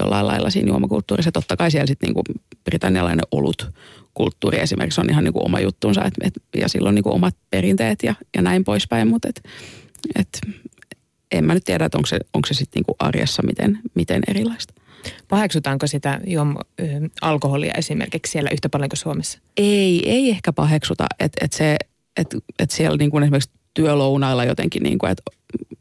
jollain 0.00 0.26
lailla 0.26 0.50
siinä 0.50 0.68
juomakulttuurissa. 0.68 1.32
Totta 1.32 1.56
kai 1.56 1.70
siellä 1.70 1.86
sitten 1.86 2.10
niin 2.14 2.38
britannialainen 2.64 3.24
olut 3.30 3.70
kulttuuri 4.14 4.60
esimerkiksi 4.60 5.00
on 5.00 5.10
ihan 5.10 5.24
niin 5.24 5.32
kuin 5.32 5.44
oma 5.44 5.60
juttunsa 5.60 6.04
et, 6.04 6.14
et, 6.22 6.34
ja 6.56 6.68
silloin 6.68 6.94
niin 6.94 7.02
kuin 7.02 7.14
omat 7.14 7.36
perinteet 7.50 8.02
ja, 8.02 8.14
ja 8.36 8.42
näin 8.42 8.64
poispäin, 8.64 9.08
mutta 9.08 9.28
et, 9.28 9.42
et, 10.16 10.40
en 11.32 11.44
mä 11.44 11.54
nyt 11.54 11.64
tiedä, 11.64 11.84
että 11.84 11.98
onko 11.98 12.06
se, 12.06 12.18
onko 12.34 12.46
se 12.46 12.54
sitten 12.54 12.82
niin 12.86 12.96
arjessa 12.98 13.42
miten, 13.42 13.78
miten 13.94 14.22
erilaista. 14.28 14.74
Paheksutaanko 15.28 15.86
sitä 15.86 16.20
juom, 16.26 16.54
alkoholia 17.20 17.74
esimerkiksi 17.78 18.32
siellä 18.32 18.50
yhtä 18.52 18.68
paljon 18.68 18.88
kuin 18.88 18.98
Suomessa? 18.98 19.38
Ei, 19.56 20.10
ei 20.10 20.30
ehkä 20.30 20.52
paheksuta, 20.52 21.06
että 21.20 21.44
et 21.44 21.52
se, 21.52 21.76
että 22.16 22.38
et 22.58 22.70
siellä 22.70 22.96
niin 22.96 23.10
kuin 23.10 23.22
esimerkiksi 23.22 23.50
työlounailla 23.74 24.44
jotenkin, 24.44 24.82
niin 24.82 24.98
kuin, 24.98 25.12
että 25.12 25.22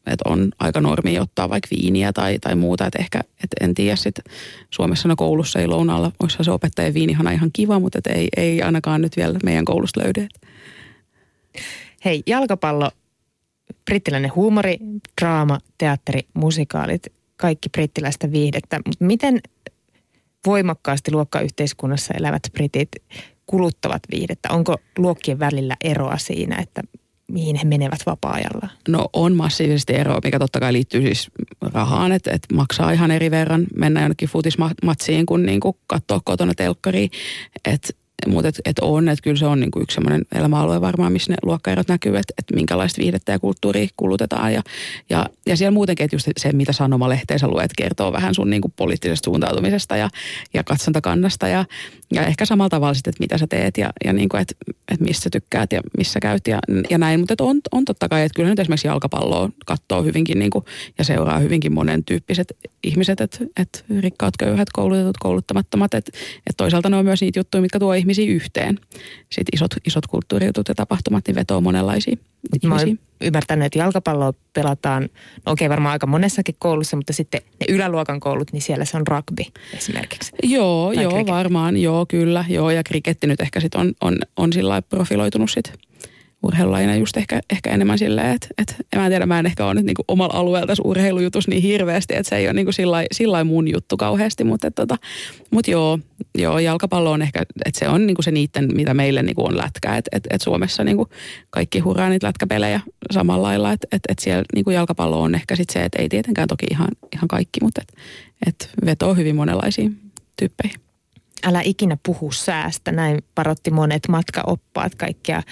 että 0.07 0.29
on 0.29 0.51
aika 0.59 0.81
normi 0.81 1.19
ottaa 1.19 1.49
vaikka 1.49 1.67
viiniä 1.75 2.13
tai, 2.13 2.39
tai 2.39 2.55
muuta. 2.55 2.85
Että 2.85 2.99
ehkä, 2.99 3.19
että 3.19 3.55
en 3.61 3.73
tiedä 3.73 3.95
sitten 3.95 4.33
Suomessa 4.69 5.07
no 5.07 5.15
koulussa 5.15 5.59
ei 5.59 5.67
lounaalla, 5.67 6.11
olisi 6.23 6.37
se 6.41 6.51
opettajan 6.51 6.93
viinihana 6.93 7.31
ihan 7.31 7.49
kiva, 7.53 7.79
mutta 7.79 7.99
et 7.99 8.07
ei, 8.07 8.27
ei 8.37 8.61
ainakaan 8.61 9.01
nyt 9.01 9.17
vielä 9.17 9.39
meidän 9.43 9.65
koulusta 9.65 10.01
löydy. 10.03 10.27
Hei, 12.05 12.23
jalkapallo, 12.27 12.91
brittiläinen 13.85 14.35
huumori, 14.35 14.77
draama, 15.21 15.59
teatteri, 15.77 16.21
musikaalit, 16.33 17.07
kaikki 17.37 17.69
brittiläistä 17.69 18.31
viihdettä. 18.31 18.79
Mutta 18.85 19.05
miten 19.05 19.39
voimakkaasti 20.45 21.11
luokkayhteiskunnassa 21.11 22.13
elävät 22.17 22.43
britit 22.53 22.89
kuluttavat 23.45 24.03
viihdettä? 24.11 24.49
Onko 24.51 24.77
luokkien 24.97 25.39
välillä 25.39 25.77
eroa 25.83 26.17
siinä, 26.17 26.55
että 26.61 26.81
mihin 27.33 27.55
he 27.55 27.63
menevät 27.63 27.99
vapaa-ajalla? 28.05 28.69
No 28.87 29.09
on 29.13 29.35
massiivisesti 29.35 29.95
eroa, 29.95 30.19
mikä 30.23 30.39
totta 30.39 30.59
kai 30.59 30.73
liittyy 30.73 31.01
siis 31.01 31.31
rahaan, 31.61 32.11
että, 32.11 32.31
että 32.31 32.55
maksaa 32.55 32.91
ihan 32.91 33.11
eri 33.11 33.31
verran 33.31 33.65
mennä 33.75 34.01
jonnekin 34.01 34.29
futismatsiin 34.29 35.25
kuin, 35.25 35.45
niin 35.45 35.59
kuin 35.59 35.77
katsoa 35.87 36.21
kotona 36.25 36.53
telkkariin. 36.53 37.09
Että 37.65 37.93
mutta 38.27 38.47
et, 38.47 38.61
et 38.65 38.79
on, 38.79 39.09
että 39.09 39.23
kyllä 39.23 39.37
se 39.37 39.45
on 39.45 39.59
niinku 39.59 39.79
yksi 39.79 39.95
sellainen 39.95 40.25
elämäalue 40.35 40.81
varmaan, 40.81 41.13
missä 41.13 41.31
ne 41.31 41.35
luokkaerot 41.43 41.87
näkyy, 41.87 42.17
että 42.17 42.33
et 42.37 42.55
minkälaista 42.55 43.01
viihdettä 43.01 43.31
ja 43.31 43.39
kulttuuria 43.39 43.87
kulutetaan. 43.97 44.53
Ja, 44.53 44.61
ja, 45.09 45.25
ja 45.45 45.57
siellä 45.57 45.71
muutenkin, 45.71 46.03
että 46.03 46.15
just 46.15 46.27
se, 46.37 46.51
mitä 46.51 46.73
sanomalehteensä 46.73 47.47
luet, 47.47 47.71
kertoo 47.77 48.13
vähän 48.13 48.35
sun 48.35 48.49
niinku 48.49 48.73
poliittisesta 48.75 49.25
suuntautumisesta 49.25 49.97
ja, 49.97 50.09
ja 50.53 50.63
katsontakannasta 50.63 51.47
ja, 51.47 51.65
ja 52.13 52.25
ehkä 52.25 52.45
samalla 52.45 52.69
tavalla 52.69 52.93
sitten, 52.93 53.11
että 53.11 53.23
mitä 53.23 53.37
sä 53.37 53.47
teet 53.47 53.77
ja, 53.77 53.89
ja 54.05 54.13
niinku, 54.13 54.37
että 54.37 54.55
et 54.91 54.99
missä 54.99 55.29
tykkäät 55.29 55.71
ja 55.71 55.81
missä 55.97 56.19
käyt 56.19 56.47
ja, 56.47 56.59
ja 56.89 56.97
näin. 56.97 57.19
Mutta 57.19 57.35
on, 57.41 57.61
on 57.71 57.85
totta 57.85 58.09
kai, 58.09 58.23
että 58.23 58.35
kyllä 58.35 58.49
nyt 58.49 58.59
esimerkiksi 58.59 58.87
jalkapalloa 58.87 59.49
katsoo 59.65 60.03
hyvinkin 60.03 60.39
niinku, 60.39 60.65
ja 60.97 61.03
seuraa 61.03 61.39
hyvinkin 61.39 61.73
monen 61.73 62.03
tyyppiset 62.03 62.53
ihmiset, 62.83 63.21
että 63.21 63.37
et 63.57 63.85
rikkaat, 63.99 64.37
köyhät, 64.37 64.67
koulutetut, 64.73 65.17
kouluttamattomat. 65.19 65.93
Että 65.93 66.11
et 66.49 66.57
toisaalta 66.57 66.89
ne 66.89 66.97
on 66.97 67.05
myös 67.05 67.21
niitä 67.21 67.39
juttuja, 67.39 67.61
mitkä 67.61 67.79
tuo 67.79 67.93
ihmisiä 67.93 68.12
yhteen. 68.21 68.79
Sitten 69.29 69.53
isot, 69.53 69.71
isot 69.85 70.07
kulttuurijutut 70.07 70.67
ja 70.67 70.75
tapahtumat 70.75 71.27
niin 71.27 71.35
vetoo 71.35 71.61
monenlaisia 71.61 72.17
Mä 72.65 72.75
oon 72.75 72.99
ymmärtänyt, 73.21 73.65
että 73.65 73.79
jalkapalloa 73.79 74.33
pelataan, 74.53 75.09
no 75.45 75.51
okei 75.51 75.69
varmaan 75.69 75.91
aika 75.93 76.07
monessakin 76.07 76.55
koulussa, 76.59 76.97
mutta 76.97 77.13
sitten 77.13 77.41
ne 77.59 77.75
yläluokan 77.75 78.19
koulut, 78.19 78.53
niin 78.53 78.61
siellä 78.61 78.85
se 78.85 78.97
on 78.97 79.07
rugby 79.07 79.43
esimerkiksi. 79.73 80.31
Joo, 80.43 80.93
tai 80.93 81.03
joo 81.03 81.11
cricket. 81.11 81.33
varmaan, 81.33 81.77
joo 81.77 82.05
kyllä, 82.05 82.45
joo 82.49 82.71
ja 82.71 82.83
kriketti 82.83 83.27
nyt 83.27 83.41
ehkä 83.41 83.59
sitten 83.59 83.81
on, 83.81 83.93
on, 84.01 84.17
on 84.37 84.53
sillä 84.53 84.81
profiloitunut 84.81 85.51
sitten 85.51 85.73
urheilulajina 86.43 86.95
just 86.95 87.17
ehkä, 87.17 87.41
ehkä 87.49 87.69
enemmän 87.69 87.97
silleen, 87.97 88.35
että, 88.35 88.47
että 88.57 88.75
en 88.93 89.01
mä 89.01 89.09
tiedä, 89.09 89.25
mä 89.25 89.39
en 89.39 89.45
ehkä 89.45 89.65
ole 89.65 89.73
nyt 89.73 89.85
niinku 89.85 90.03
omalla 90.07 90.39
alueella 90.39 90.67
tässä 90.67 90.83
urheilujutus 90.85 91.47
niin 91.47 91.61
hirveästi, 91.61 92.15
että 92.15 92.29
se 92.29 92.35
ei 92.35 92.47
ole 92.47 92.53
niinku 92.53 92.71
sillä 93.11 93.43
mun 93.43 93.71
juttu 93.71 93.97
kauheasti, 93.97 94.43
mutta, 94.43 94.67
että, 94.67 94.81
tota, 94.81 94.97
mutta 95.51 95.71
joo, 95.71 95.99
joo, 96.37 96.59
jalkapallo 96.59 97.11
on 97.11 97.21
ehkä, 97.21 97.41
että 97.65 97.79
se 97.79 97.89
on 97.89 98.07
niinku 98.07 98.21
se 98.21 98.31
niiden, 98.31 98.69
mitä 98.75 98.93
meille 98.93 99.23
niinku 99.23 99.45
on 99.45 99.57
lätkä, 99.57 99.95
että, 99.97 100.09
että, 100.17 100.29
että 100.33 100.43
Suomessa 100.43 100.83
niinku 100.83 101.09
kaikki 101.49 101.79
hurraa 101.79 102.09
niitä 102.09 102.27
lätkäpelejä 102.27 102.81
samalla 103.11 103.47
lailla, 103.47 103.71
että, 103.71 103.87
että, 103.91 104.11
että 104.11 104.23
siellä 104.23 104.43
niinku 104.55 104.71
jalkapallo 104.71 105.21
on 105.21 105.35
ehkä 105.35 105.55
sitten 105.55 105.73
se, 105.73 105.85
että 105.85 106.01
ei 106.01 106.09
tietenkään 106.09 106.47
toki 106.47 106.65
ihan, 106.71 106.89
ihan 107.15 107.27
kaikki, 107.27 107.59
mutta 107.61 107.81
että, 107.81 108.01
että 108.47 108.67
vetoo 108.85 109.13
hyvin 109.13 109.35
monenlaisiin 109.35 109.99
tyyppeihin 110.37 110.79
älä 111.43 111.61
ikinä 111.63 111.97
puhu 112.05 112.31
säästä. 112.31 112.91
Näin 112.91 113.19
parotti 113.35 113.71
monet 113.71 114.07
matkaoppaat 114.07 114.95
kaikkia 114.95 115.43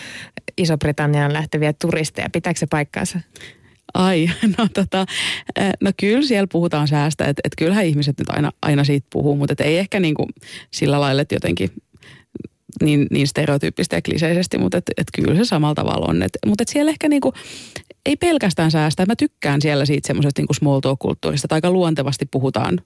Iso-Britanniaan 0.58 1.34
lähteviä 1.34 1.74
turisteja. 1.74 2.30
Pitääkö 2.30 2.60
se 2.60 2.68
paikkaansa? 2.68 3.20
Ai, 3.94 4.30
no 4.58 4.68
tota, 4.74 5.06
no 5.82 5.92
kyllä 6.00 6.28
siellä 6.28 6.48
puhutaan 6.52 6.88
säästä, 6.88 7.26
että 7.26 7.42
et 7.44 7.54
kyllähän 7.58 7.86
ihmiset 7.86 8.20
nyt 8.20 8.30
aina, 8.30 8.52
aina 8.62 8.84
siitä 8.84 9.08
puhuu, 9.12 9.36
mutta 9.36 9.64
ei 9.64 9.78
ehkä 9.78 10.00
niin 10.00 10.16
kuin 10.16 10.30
sillä 10.72 11.02
lailla, 11.02 11.22
että 11.22 11.36
jotenkin 11.36 11.70
niin, 12.84 13.08
niin 13.12 13.28
stereotyyppistä 13.28 13.96
ja 13.96 14.02
kliseisesti, 14.02 14.58
mutta 14.58 14.78
et, 14.78 14.86
et 14.98 15.08
kyllä 15.16 15.36
se 15.36 15.46
samalla 15.46 15.76
tavalla 15.76 16.06
on. 16.10 16.24
Et, 16.24 16.32
mutta 16.46 16.62
et 16.62 16.68
siellä 16.68 16.90
ehkä 16.90 17.10
niinku, 17.10 17.34
ei 18.06 18.16
pelkästään 18.16 18.72
säästä. 18.72 19.06
Mä 19.06 19.16
tykkään 19.16 19.62
siellä 19.62 19.86
siitä 19.86 20.08
semmoisesta 20.08 20.42
niinku 20.42 20.54
small 20.54 20.80
talk-kulttuurista, 20.80 21.46
että 21.46 21.56
aika 21.56 21.72
luontevasti 21.72 22.26
puhutaan, 22.26 22.80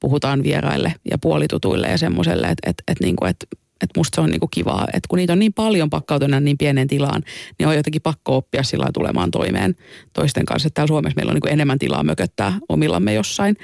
puhutaan 0.00 0.42
vieraille 0.42 0.94
ja 1.10 1.18
puolitutuille 1.18 1.88
ja 1.88 1.98
semmoiselle, 1.98 2.46
että 2.46 2.70
et, 2.70 2.82
et, 2.88 3.00
niinku, 3.00 3.24
et, 3.24 3.36
että 3.52 3.98
musta 4.00 4.16
se 4.16 4.20
on 4.20 4.30
niinku 4.30 4.48
kivaa, 4.50 4.86
että 4.92 5.08
kun 5.08 5.16
niitä 5.16 5.32
on 5.32 5.38
niin 5.38 5.52
paljon 5.52 5.90
pakkautuneena 5.90 6.44
niin 6.44 6.58
pienen 6.58 6.88
tilaan, 6.88 7.22
niin 7.58 7.68
on 7.68 7.76
jotenkin 7.76 8.02
pakko 8.02 8.36
oppia 8.36 8.62
sillä 8.62 8.86
tulemaan 8.94 9.30
toimeen 9.30 9.74
toisten 10.12 10.44
kanssa. 10.44 10.66
Että 10.66 10.74
täällä 10.74 10.88
Suomessa 10.88 11.16
meillä 11.16 11.30
on 11.30 11.34
niinku 11.34 11.48
enemmän 11.48 11.78
tilaa 11.78 12.04
mököttää 12.04 12.58
omillamme 12.68 13.14
jossain 13.14 13.56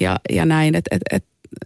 ja, 0.00 0.16
ja 0.32 0.46
näin, 0.46 0.74
että 0.74 0.96
et, 0.96 1.02
et, 1.12 1.24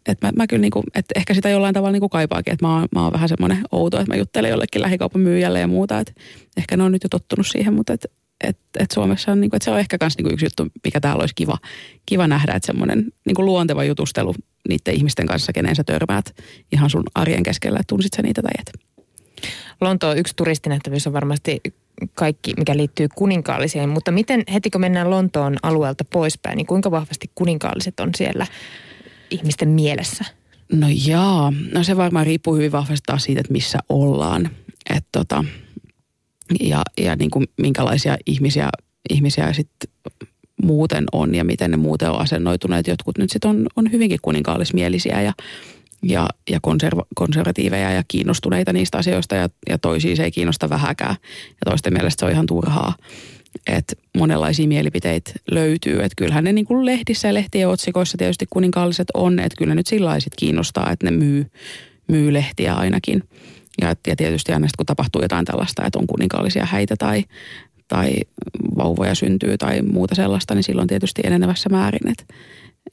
et 0.09 0.23
mä, 0.23 0.33
mä 0.37 0.47
kyllä 0.47 0.61
niinku, 0.61 0.83
että 0.95 1.13
ehkä 1.17 1.35
sitä 1.35 1.49
jollain 1.49 1.75
tavalla 1.75 1.93
niinku 1.93 2.09
kaipaakin, 2.09 2.53
että 2.53 2.67
mä, 2.67 2.87
mä 2.95 3.03
oon 3.03 3.13
vähän 3.13 3.29
semmoinen 3.29 3.59
outo, 3.73 4.01
että 4.01 4.13
mä 4.13 4.19
juttelen 4.19 4.51
jollekin 4.51 4.83
lähikaupan 4.83 5.21
myyjälle 5.21 5.61
ja 5.61 5.67
muuta, 5.67 5.99
että 5.99 6.13
ehkä 6.57 6.77
ne 6.77 6.83
on 6.83 6.93
nyt 6.93 7.03
jo 7.03 7.09
tottunut 7.09 7.47
siihen, 7.47 7.75
mutta 7.75 7.93
että 7.93 8.09
et, 8.45 8.59
et 8.79 8.91
Suomessa 8.91 9.33
on, 9.33 9.41
niinku, 9.41 9.57
että 9.57 9.65
se 9.65 9.71
on 9.71 9.79
ehkä 9.79 9.97
myös 10.01 10.19
niinku 10.19 10.33
yksi 10.33 10.47
juttu, 10.47 10.67
mikä 10.85 11.01
täällä 11.01 11.21
olisi 11.21 11.35
kiva, 11.35 11.59
kiva 12.07 12.27
nähdä, 12.27 12.53
että 12.53 12.67
semmoinen 12.67 13.13
niinku 13.27 13.45
luonteva 13.45 13.85
jutustelu 13.85 14.35
niiden 14.69 14.95
ihmisten 14.95 15.27
kanssa, 15.27 15.53
kenen 15.53 15.77
sä 15.77 15.85
törmäät 15.85 16.35
ihan 16.73 16.91
sun 16.91 17.05
arjen 17.15 17.43
keskellä, 17.43 17.79
että 17.79 17.89
tunsit 17.89 18.13
sä 18.17 18.23
niitä 18.23 18.43
tai 18.43 18.53
et. 18.59 18.87
Lontoon 19.81 20.19
yksi 20.19 20.37
turistinähtävyys 20.37 21.07
on 21.07 21.13
varmasti 21.13 21.61
kaikki, 22.15 22.55
mikä 22.57 22.77
liittyy 22.77 23.09
kuninkaalliseen, 23.15 23.89
mutta 23.89 24.11
miten 24.11 24.43
heti 24.53 24.71
kun 24.71 24.81
mennään 24.81 25.11
Lontoon 25.11 25.57
alueelta 25.63 26.05
poispäin, 26.05 26.57
niin 26.57 26.67
kuinka 26.67 26.91
vahvasti 26.91 27.31
kuninkaalliset 27.35 28.01
on 28.01 28.11
siellä 28.17 28.47
ihmisten 29.31 29.69
mielessä? 29.69 30.25
No 30.73 30.87
jaa, 31.07 31.53
no 31.73 31.83
se 31.83 31.97
varmaan 31.97 32.27
riippuu 32.27 32.55
hyvin 32.55 32.73
vahvasti 32.73 33.03
taas 33.07 33.25
siitä, 33.25 33.41
että 33.41 33.53
missä 33.53 33.79
ollaan. 33.89 34.51
Et 34.97 35.07
tota, 35.13 35.45
ja 36.61 36.83
ja 36.99 37.17
niin 37.17 37.31
kuin 37.31 37.47
minkälaisia 37.57 38.17
ihmisiä, 38.27 38.69
ihmisiä 39.11 39.53
sitten 39.53 39.91
muuten 40.63 41.05
on 41.13 41.35
ja 41.35 41.45
miten 41.45 41.71
ne 41.71 41.77
muuten 41.77 42.11
on 42.11 42.21
asennoituneet. 42.21 42.87
Jotkut 42.87 43.19
nyt 43.19 43.31
sitten 43.31 43.51
on, 43.51 43.67
on 43.77 43.93
hyvinkin 43.93 44.19
kuninkaallismielisiä 44.23 45.21
ja, 45.23 45.33
ja, 46.03 46.29
ja 46.51 46.59
konserva, 46.63 47.03
konservatiiveja 47.15 47.91
ja 47.91 48.03
kiinnostuneita 48.09 48.73
niistä 48.73 48.99
asioista 48.99 49.35
ja, 49.35 49.49
ja 49.69 49.79
toisia 49.79 50.17
se 50.17 50.25
ei 50.25 50.31
kiinnosta 50.31 50.71
vähäkään. 50.71 51.17
Ja 51.49 51.71
toisten 51.71 51.93
mielestä 51.93 52.21
se 52.21 52.27
on 52.27 52.33
ihan 52.33 52.47
turhaa. 52.47 52.95
Että 53.67 53.95
monenlaisia 54.19 54.69
mielipiteitä 54.69 55.33
löytyy. 55.51 55.97
Että 55.97 56.17
kyllähän 56.17 56.45
ne 56.45 56.53
niin 56.53 56.65
kuin 56.65 56.87
lehdissä 56.87 57.29
ja 57.29 57.35
lehtien 57.35 57.69
otsikoissa 57.69 58.19
tietysti 58.19 58.47
kuninkaalliset 58.51 59.09
on. 59.15 59.39
Että 59.39 59.57
kyllä 59.59 59.75
nyt 59.75 59.87
sillä 59.87 60.17
kiinnostaa, 60.37 60.91
että 60.93 61.07
ne 61.07 61.11
myy, 61.11 61.47
myy 62.09 62.33
lehtiä 62.33 62.75
ainakin. 62.75 63.23
Ja, 63.81 63.95
ja 64.07 64.17
tietysti 64.17 64.53
aina 64.53 64.67
kun 64.77 64.87
tapahtuu 64.87 65.23
jotain 65.23 65.45
tällaista, 65.45 65.87
että 65.87 65.99
on 65.99 66.07
kuninkaallisia 66.07 66.67
häitä 66.67 66.95
tai, 66.99 67.25
tai 67.89 68.15
vauvoja 68.77 69.15
syntyy 69.15 69.59
tai 69.59 69.83
muuta 69.83 70.15
sellaista, 70.15 70.55
niin 70.55 70.63
silloin 70.63 70.89
tietysti 70.89 71.23
enenevässä 71.25 71.69
määrin. 71.69 72.09
Että 72.11 72.25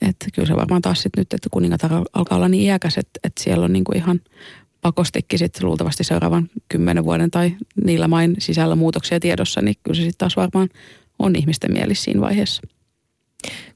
et 0.02 0.16
kyllä 0.34 0.48
se 0.48 0.56
varmaan 0.56 0.82
taas 0.82 1.02
sit 1.02 1.18
nyt, 1.18 1.34
että 1.34 1.50
kuningatar 1.52 1.92
alkaa 2.14 2.36
olla 2.36 2.50
niin 2.50 2.64
iäkäs, 2.64 2.98
että, 2.98 3.20
että 3.24 3.44
siellä 3.44 3.66
on 3.66 3.74
niinku 3.74 3.92
ihan 3.96 4.20
pakostikin 4.82 5.40
sit 5.40 5.64
luultavasti 5.64 6.04
seuraavan 6.04 6.50
kymmenen 6.70 7.04
vuoden 7.04 7.32
tai 7.32 7.56
niillä 7.84 8.08
main 8.08 8.36
sisällä 8.40 8.76
muutoksia 8.76 9.20
tiedossa, 9.20 9.62
niin 9.62 9.76
kyllä 9.84 9.96
se 9.96 10.02
sitten 10.02 10.18
taas 10.18 10.36
varmaan 10.36 10.70
on 11.20 11.36
ihmisten 11.36 11.74
mielissä 11.74 12.04
siinä 12.04 12.22
vaiheessa. 12.22 12.62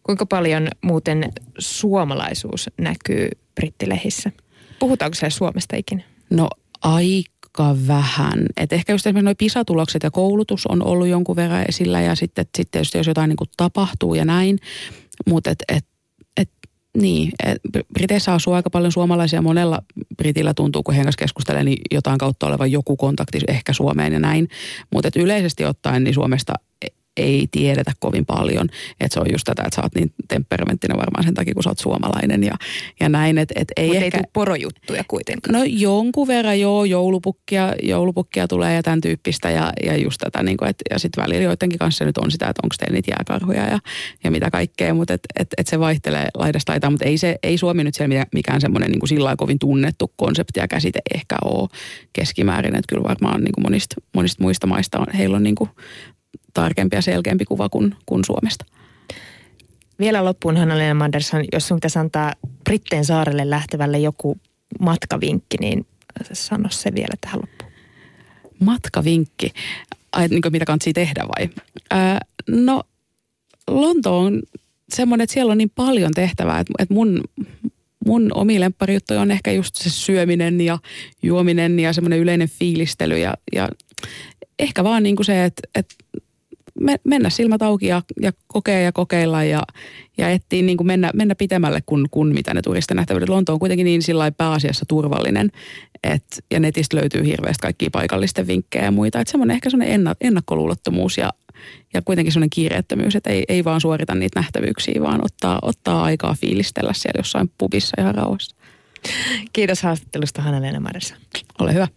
Kuinka 0.03 0.25
paljon 0.25 0.67
muuten 0.81 1.31
suomalaisuus 1.59 2.69
näkyy 2.77 3.29
brittilehissä? 3.55 4.31
Puhutaanko 4.79 5.15
siellä 5.15 5.29
Suomesta 5.29 5.75
ikinä? 5.75 6.03
No 6.29 6.49
aika 6.81 7.75
vähän. 7.87 8.45
Et 8.57 8.73
ehkä 8.73 8.93
just 8.93 9.07
esimerkiksi 9.07 9.25
nuo 9.25 9.35
PISA-tulokset 9.37 10.03
ja 10.03 10.11
koulutus 10.11 10.67
on 10.67 10.85
ollut 10.85 11.07
jonkun 11.07 11.35
verran 11.35 11.65
esillä 11.69 12.01
ja 12.01 12.15
sitten, 12.15 12.45
sitten 12.57 12.79
just 12.79 12.93
jos 12.93 13.07
jotain 13.07 13.29
niin 13.29 13.37
kuin 13.37 13.49
tapahtuu 13.57 14.15
ja 14.15 14.25
näin. 14.25 14.59
Mutta 15.27 15.49
et, 15.49 15.63
et, 15.67 15.85
et, 16.37 16.49
niin, 16.97 17.31
et 17.45 17.61
Briteissä 17.93 18.33
asuu 18.33 18.53
aika 18.53 18.69
paljon 18.69 18.91
suomalaisia. 18.91 19.41
Monella 19.41 19.81
Britillä 20.17 20.53
tuntuu, 20.53 20.83
kun 20.83 20.93
heidän 20.93 21.13
keskustelee, 21.17 21.63
niin 21.63 21.81
jotain 21.91 22.17
kautta 22.17 22.47
olevan 22.47 22.71
joku 22.71 22.97
kontakti 22.97 23.39
ehkä 23.47 23.73
Suomeen 23.73 24.13
ja 24.13 24.19
näin. 24.19 24.47
Mutta 24.93 25.09
yleisesti 25.15 25.65
ottaen 25.65 26.03
niin 26.03 26.13
Suomesta 26.13 26.53
ei 27.17 27.47
tiedetä 27.51 27.91
kovin 27.99 28.25
paljon. 28.25 28.69
Että 28.99 29.13
se 29.13 29.19
on 29.19 29.25
just 29.31 29.43
tätä, 29.45 29.63
että 29.65 29.75
sä 29.75 29.81
oot 29.81 29.95
niin 29.95 30.11
temperamenttinen 30.27 30.97
varmaan 30.97 31.23
sen 31.23 31.33
takia, 31.33 31.53
kun 31.53 31.63
sä 31.63 31.69
oot 31.69 31.79
suomalainen 31.79 32.43
ja, 32.43 32.55
ja 32.99 33.09
näin. 33.09 33.37
Et, 33.37 33.51
et 33.55 33.67
ei 33.77 33.87
Mutta 33.87 34.05
ehkä... 34.05 34.17
ei 34.17 34.21
tule 34.21 34.29
porojuttuja 34.33 35.03
kuitenkaan. 35.07 35.53
No 35.53 35.63
jonkun 35.67 36.27
verran 36.27 36.59
joo, 36.59 36.85
joulupukkia, 36.85 37.75
joulupukkia 37.83 38.47
tulee 38.47 38.75
ja 38.75 38.83
tämän 38.83 39.01
tyyppistä 39.01 39.49
ja, 39.49 39.73
ja 39.85 39.97
just 39.97 40.17
tätä. 40.19 40.43
Niin 40.43 40.57
kuin, 40.57 40.69
et, 40.69 40.77
ja 40.89 40.99
sitten 40.99 41.23
välillä 41.23 41.43
joidenkin 41.43 41.79
kanssa 41.79 42.05
nyt 42.05 42.17
on 42.17 42.31
sitä, 42.31 42.47
että 42.49 42.61
onko 42.63 42.75
teillä 42.79 42.93
niitä 42.93 43.11
jääkarhuja 43.11 43.65
ja, 43.65 43.79
ja 44.23 44.31
mitä 44.31 44.51
kaikkea. 44.51 44.93
Mutta 44.93 45.13
et, 45.13 45.21
et, 45.39 45.47
et 45.57 45.67
se 45.67 45.79
vaihtelee 45.79 46.27
laidasta 46.33 46.71
laitaan. 46.71 46.93
Mutta 46.93 47.05
ei, 47.05 47.17
se, 47.17 47.35
ei 47.43 47.57
Suomi 47.57 47.83
nyt 47.83 47.95
siellä 47.95 48.25
mikään 48.33 48.61
semmoinen 48.61 48.91
niin 48.91 49.07
sillä 49.07 49.35
kovin 49.35 49.59
tunnettu 49.59 50.13
konsepti 50.15 50.59
ja 50.59 50.67
käsite 50.67 50.99
ehkä 51.15 51.35
ole 51.45 51.69
keskimäärin. 52.13 52.75
Että 52.75 52.89
kyllä 52.89 53.03
varmaan 53.03 53.43
niin 53.43 53.53
kuin 53.53 53.63
monista, 53.63 53.95
monista 54.15 54.43
muista 54.43 54.67
maista 54.67 54.99
on, 54.99 55.07
heillä 55.17 55.37
on 55.37 55.43
niin 55.43 55.55
kuin 55.55 55.69
tarkempi 56.61 56.95
ja 56.95 57.01
selkeämpi 57.01 57.45
kuva 57.45 57.69
kuin, 57.69 57.95
kuin 58.05 58.25
Suomesta. 58.25 58.65
Vielä 59.99 60.25
loppuun 60.25 60.57
Hanna-Leena 60.57 60.93
Manderson, 60.93 61.45
jos 61.53 61.67
sun 61.67 61.77
pitäisi 61.77 61.99
antaa 61.99 62.33
Britteen 62.63 63.05
saarelle 63.05 63.49
lähtevälle 63.49 63.99
joku 63.99 64.37
matkavinkki, 64.79 65.57
niin 65.59 65.85
sano 66.33 66.69
se 66.69 66.95
vielä 66.95 67.13
tähän 67.21 67.39
loppuun. 67.39 67.71
Matkavinkki? 68.59 69.53
Ai, 70.11 70.27
niin 70.27 70.41
mitä 70.49 70.65
kannattaa 70.65 70.93
tehdä 70.93 71.25
vai? 71.27 71.49
Ää, 71.91 72.19
no, 72.47 72.83
Lonto 73.67 74.19
on 74.19 74.41
semmoinen, 74.89 75.23
että 75.23 75.33
siellä 75.33 75.51
on 75.51 75.57
niin 75.57 75.71
paljon 75.75 76.11
tehtävää, 76.15 76.59
että, 76.59 76.73
että 76.79 76.93
mun, 76.93 77.23
mun 78.05 78.31
omi 78.33 78.59
lempparijuttuja 78.59 79.21
on 79.21 79.31
ehkä 79.31 79.51
just 79.51 79.75
se 79.75 79.89
syöminen 79.89 80.61
ja 80.61 80.79
juominen 81.23 81.79
ja 81.79 81.93
semmoinen 81.93 82.19
yleinen 82.19 82.49
fiilistely 82.49 83.17
ja, 83.19 83.33
ja 83.55 83.69
ehkä 84.59 84.83
vaan 84.83 85.03
niin 85.03 85.15
kuin 85.15 85.25
se, 85.25 85.43
että, 85.43 85.61
että 85.75 85.95
mennä 87.03 87.29
silmät 87.29 87.61
auki 87.61 87.87
ja, 87.87 88.01
ja 88.21 88.31
kokea 88.47 88.79
ja 88.79 88.91
kokeilla 88.91 89.43
ja, 89.43 89.63
ja 90.17 90.29
etsiä 90.29 90.61
niin 90.61 90.77
kuin 90.77 90.87
mennä, 90.87 91.11
mennä 91.13 91.35
pitemmälle 91.35 91.79
kuin, 91.85 92.07
kuin 92.11 92.33
mitä 92.33 92.53
ne 92.53 92.61
turistinähtävyydet. 92.61 93.29
Lonto 93.29 93.53
on 93.53 93.59
kuitenkin 93.59 93.85
niin 93.85 94.01
sillä 94.01 94.31
pääasiassa 94.31 94.85
turvallinen 94.87 95.51
et, 96.03 96.23
ja 96.51 96.59
netistä 96.59 96.97
löytyy 96.97 97.25
hirveästi 97.25 97.61
kaikkia 97.61 97.89
paikallisten 97.91 98.47
vinkkejä 98.47 98.85
ja 98.85 98.91
muita. 98.91 99.19
Että 99.19 99.31
semmoinen 99.31 99.55
ehkä 99.55 99.69
semmoinen 99.69 100.15
ennakkoluulottomuus 100.21 101.17
ja, 101.17 101.29
ja 101.93 102.01
kuitenkin 102.01 102.31
semmoinen 102.33 102.49
kiireettömyys, 102.49 103.15
että 103.15 103.29
ei, 103.29 103.43
ei 103.47 103.63
vaan 103.63 103.81
suorita 103.81 104.15
niitä 104.15 104.39
nähtävyyksiä, 104.39 105.01
vaan 105.01 105.25
ottaa, 105.25 105.59
ottaa 105.61 106.03
aikaa 106.03 106.35
fiilistellä 106.41 106.93
siellä 106.93 107.19
jossain 107.19 107.51
pubissa 107.57 108.01
ihan 108.01 108.15
rauhassa. 108.15 108.55
Kiitos 109.53 109.81
haastattelusta 109.81 110.41
Hanna-Leena 110.41 110.91
Ole 111.59 111.73
hyvä. 111.73 111.87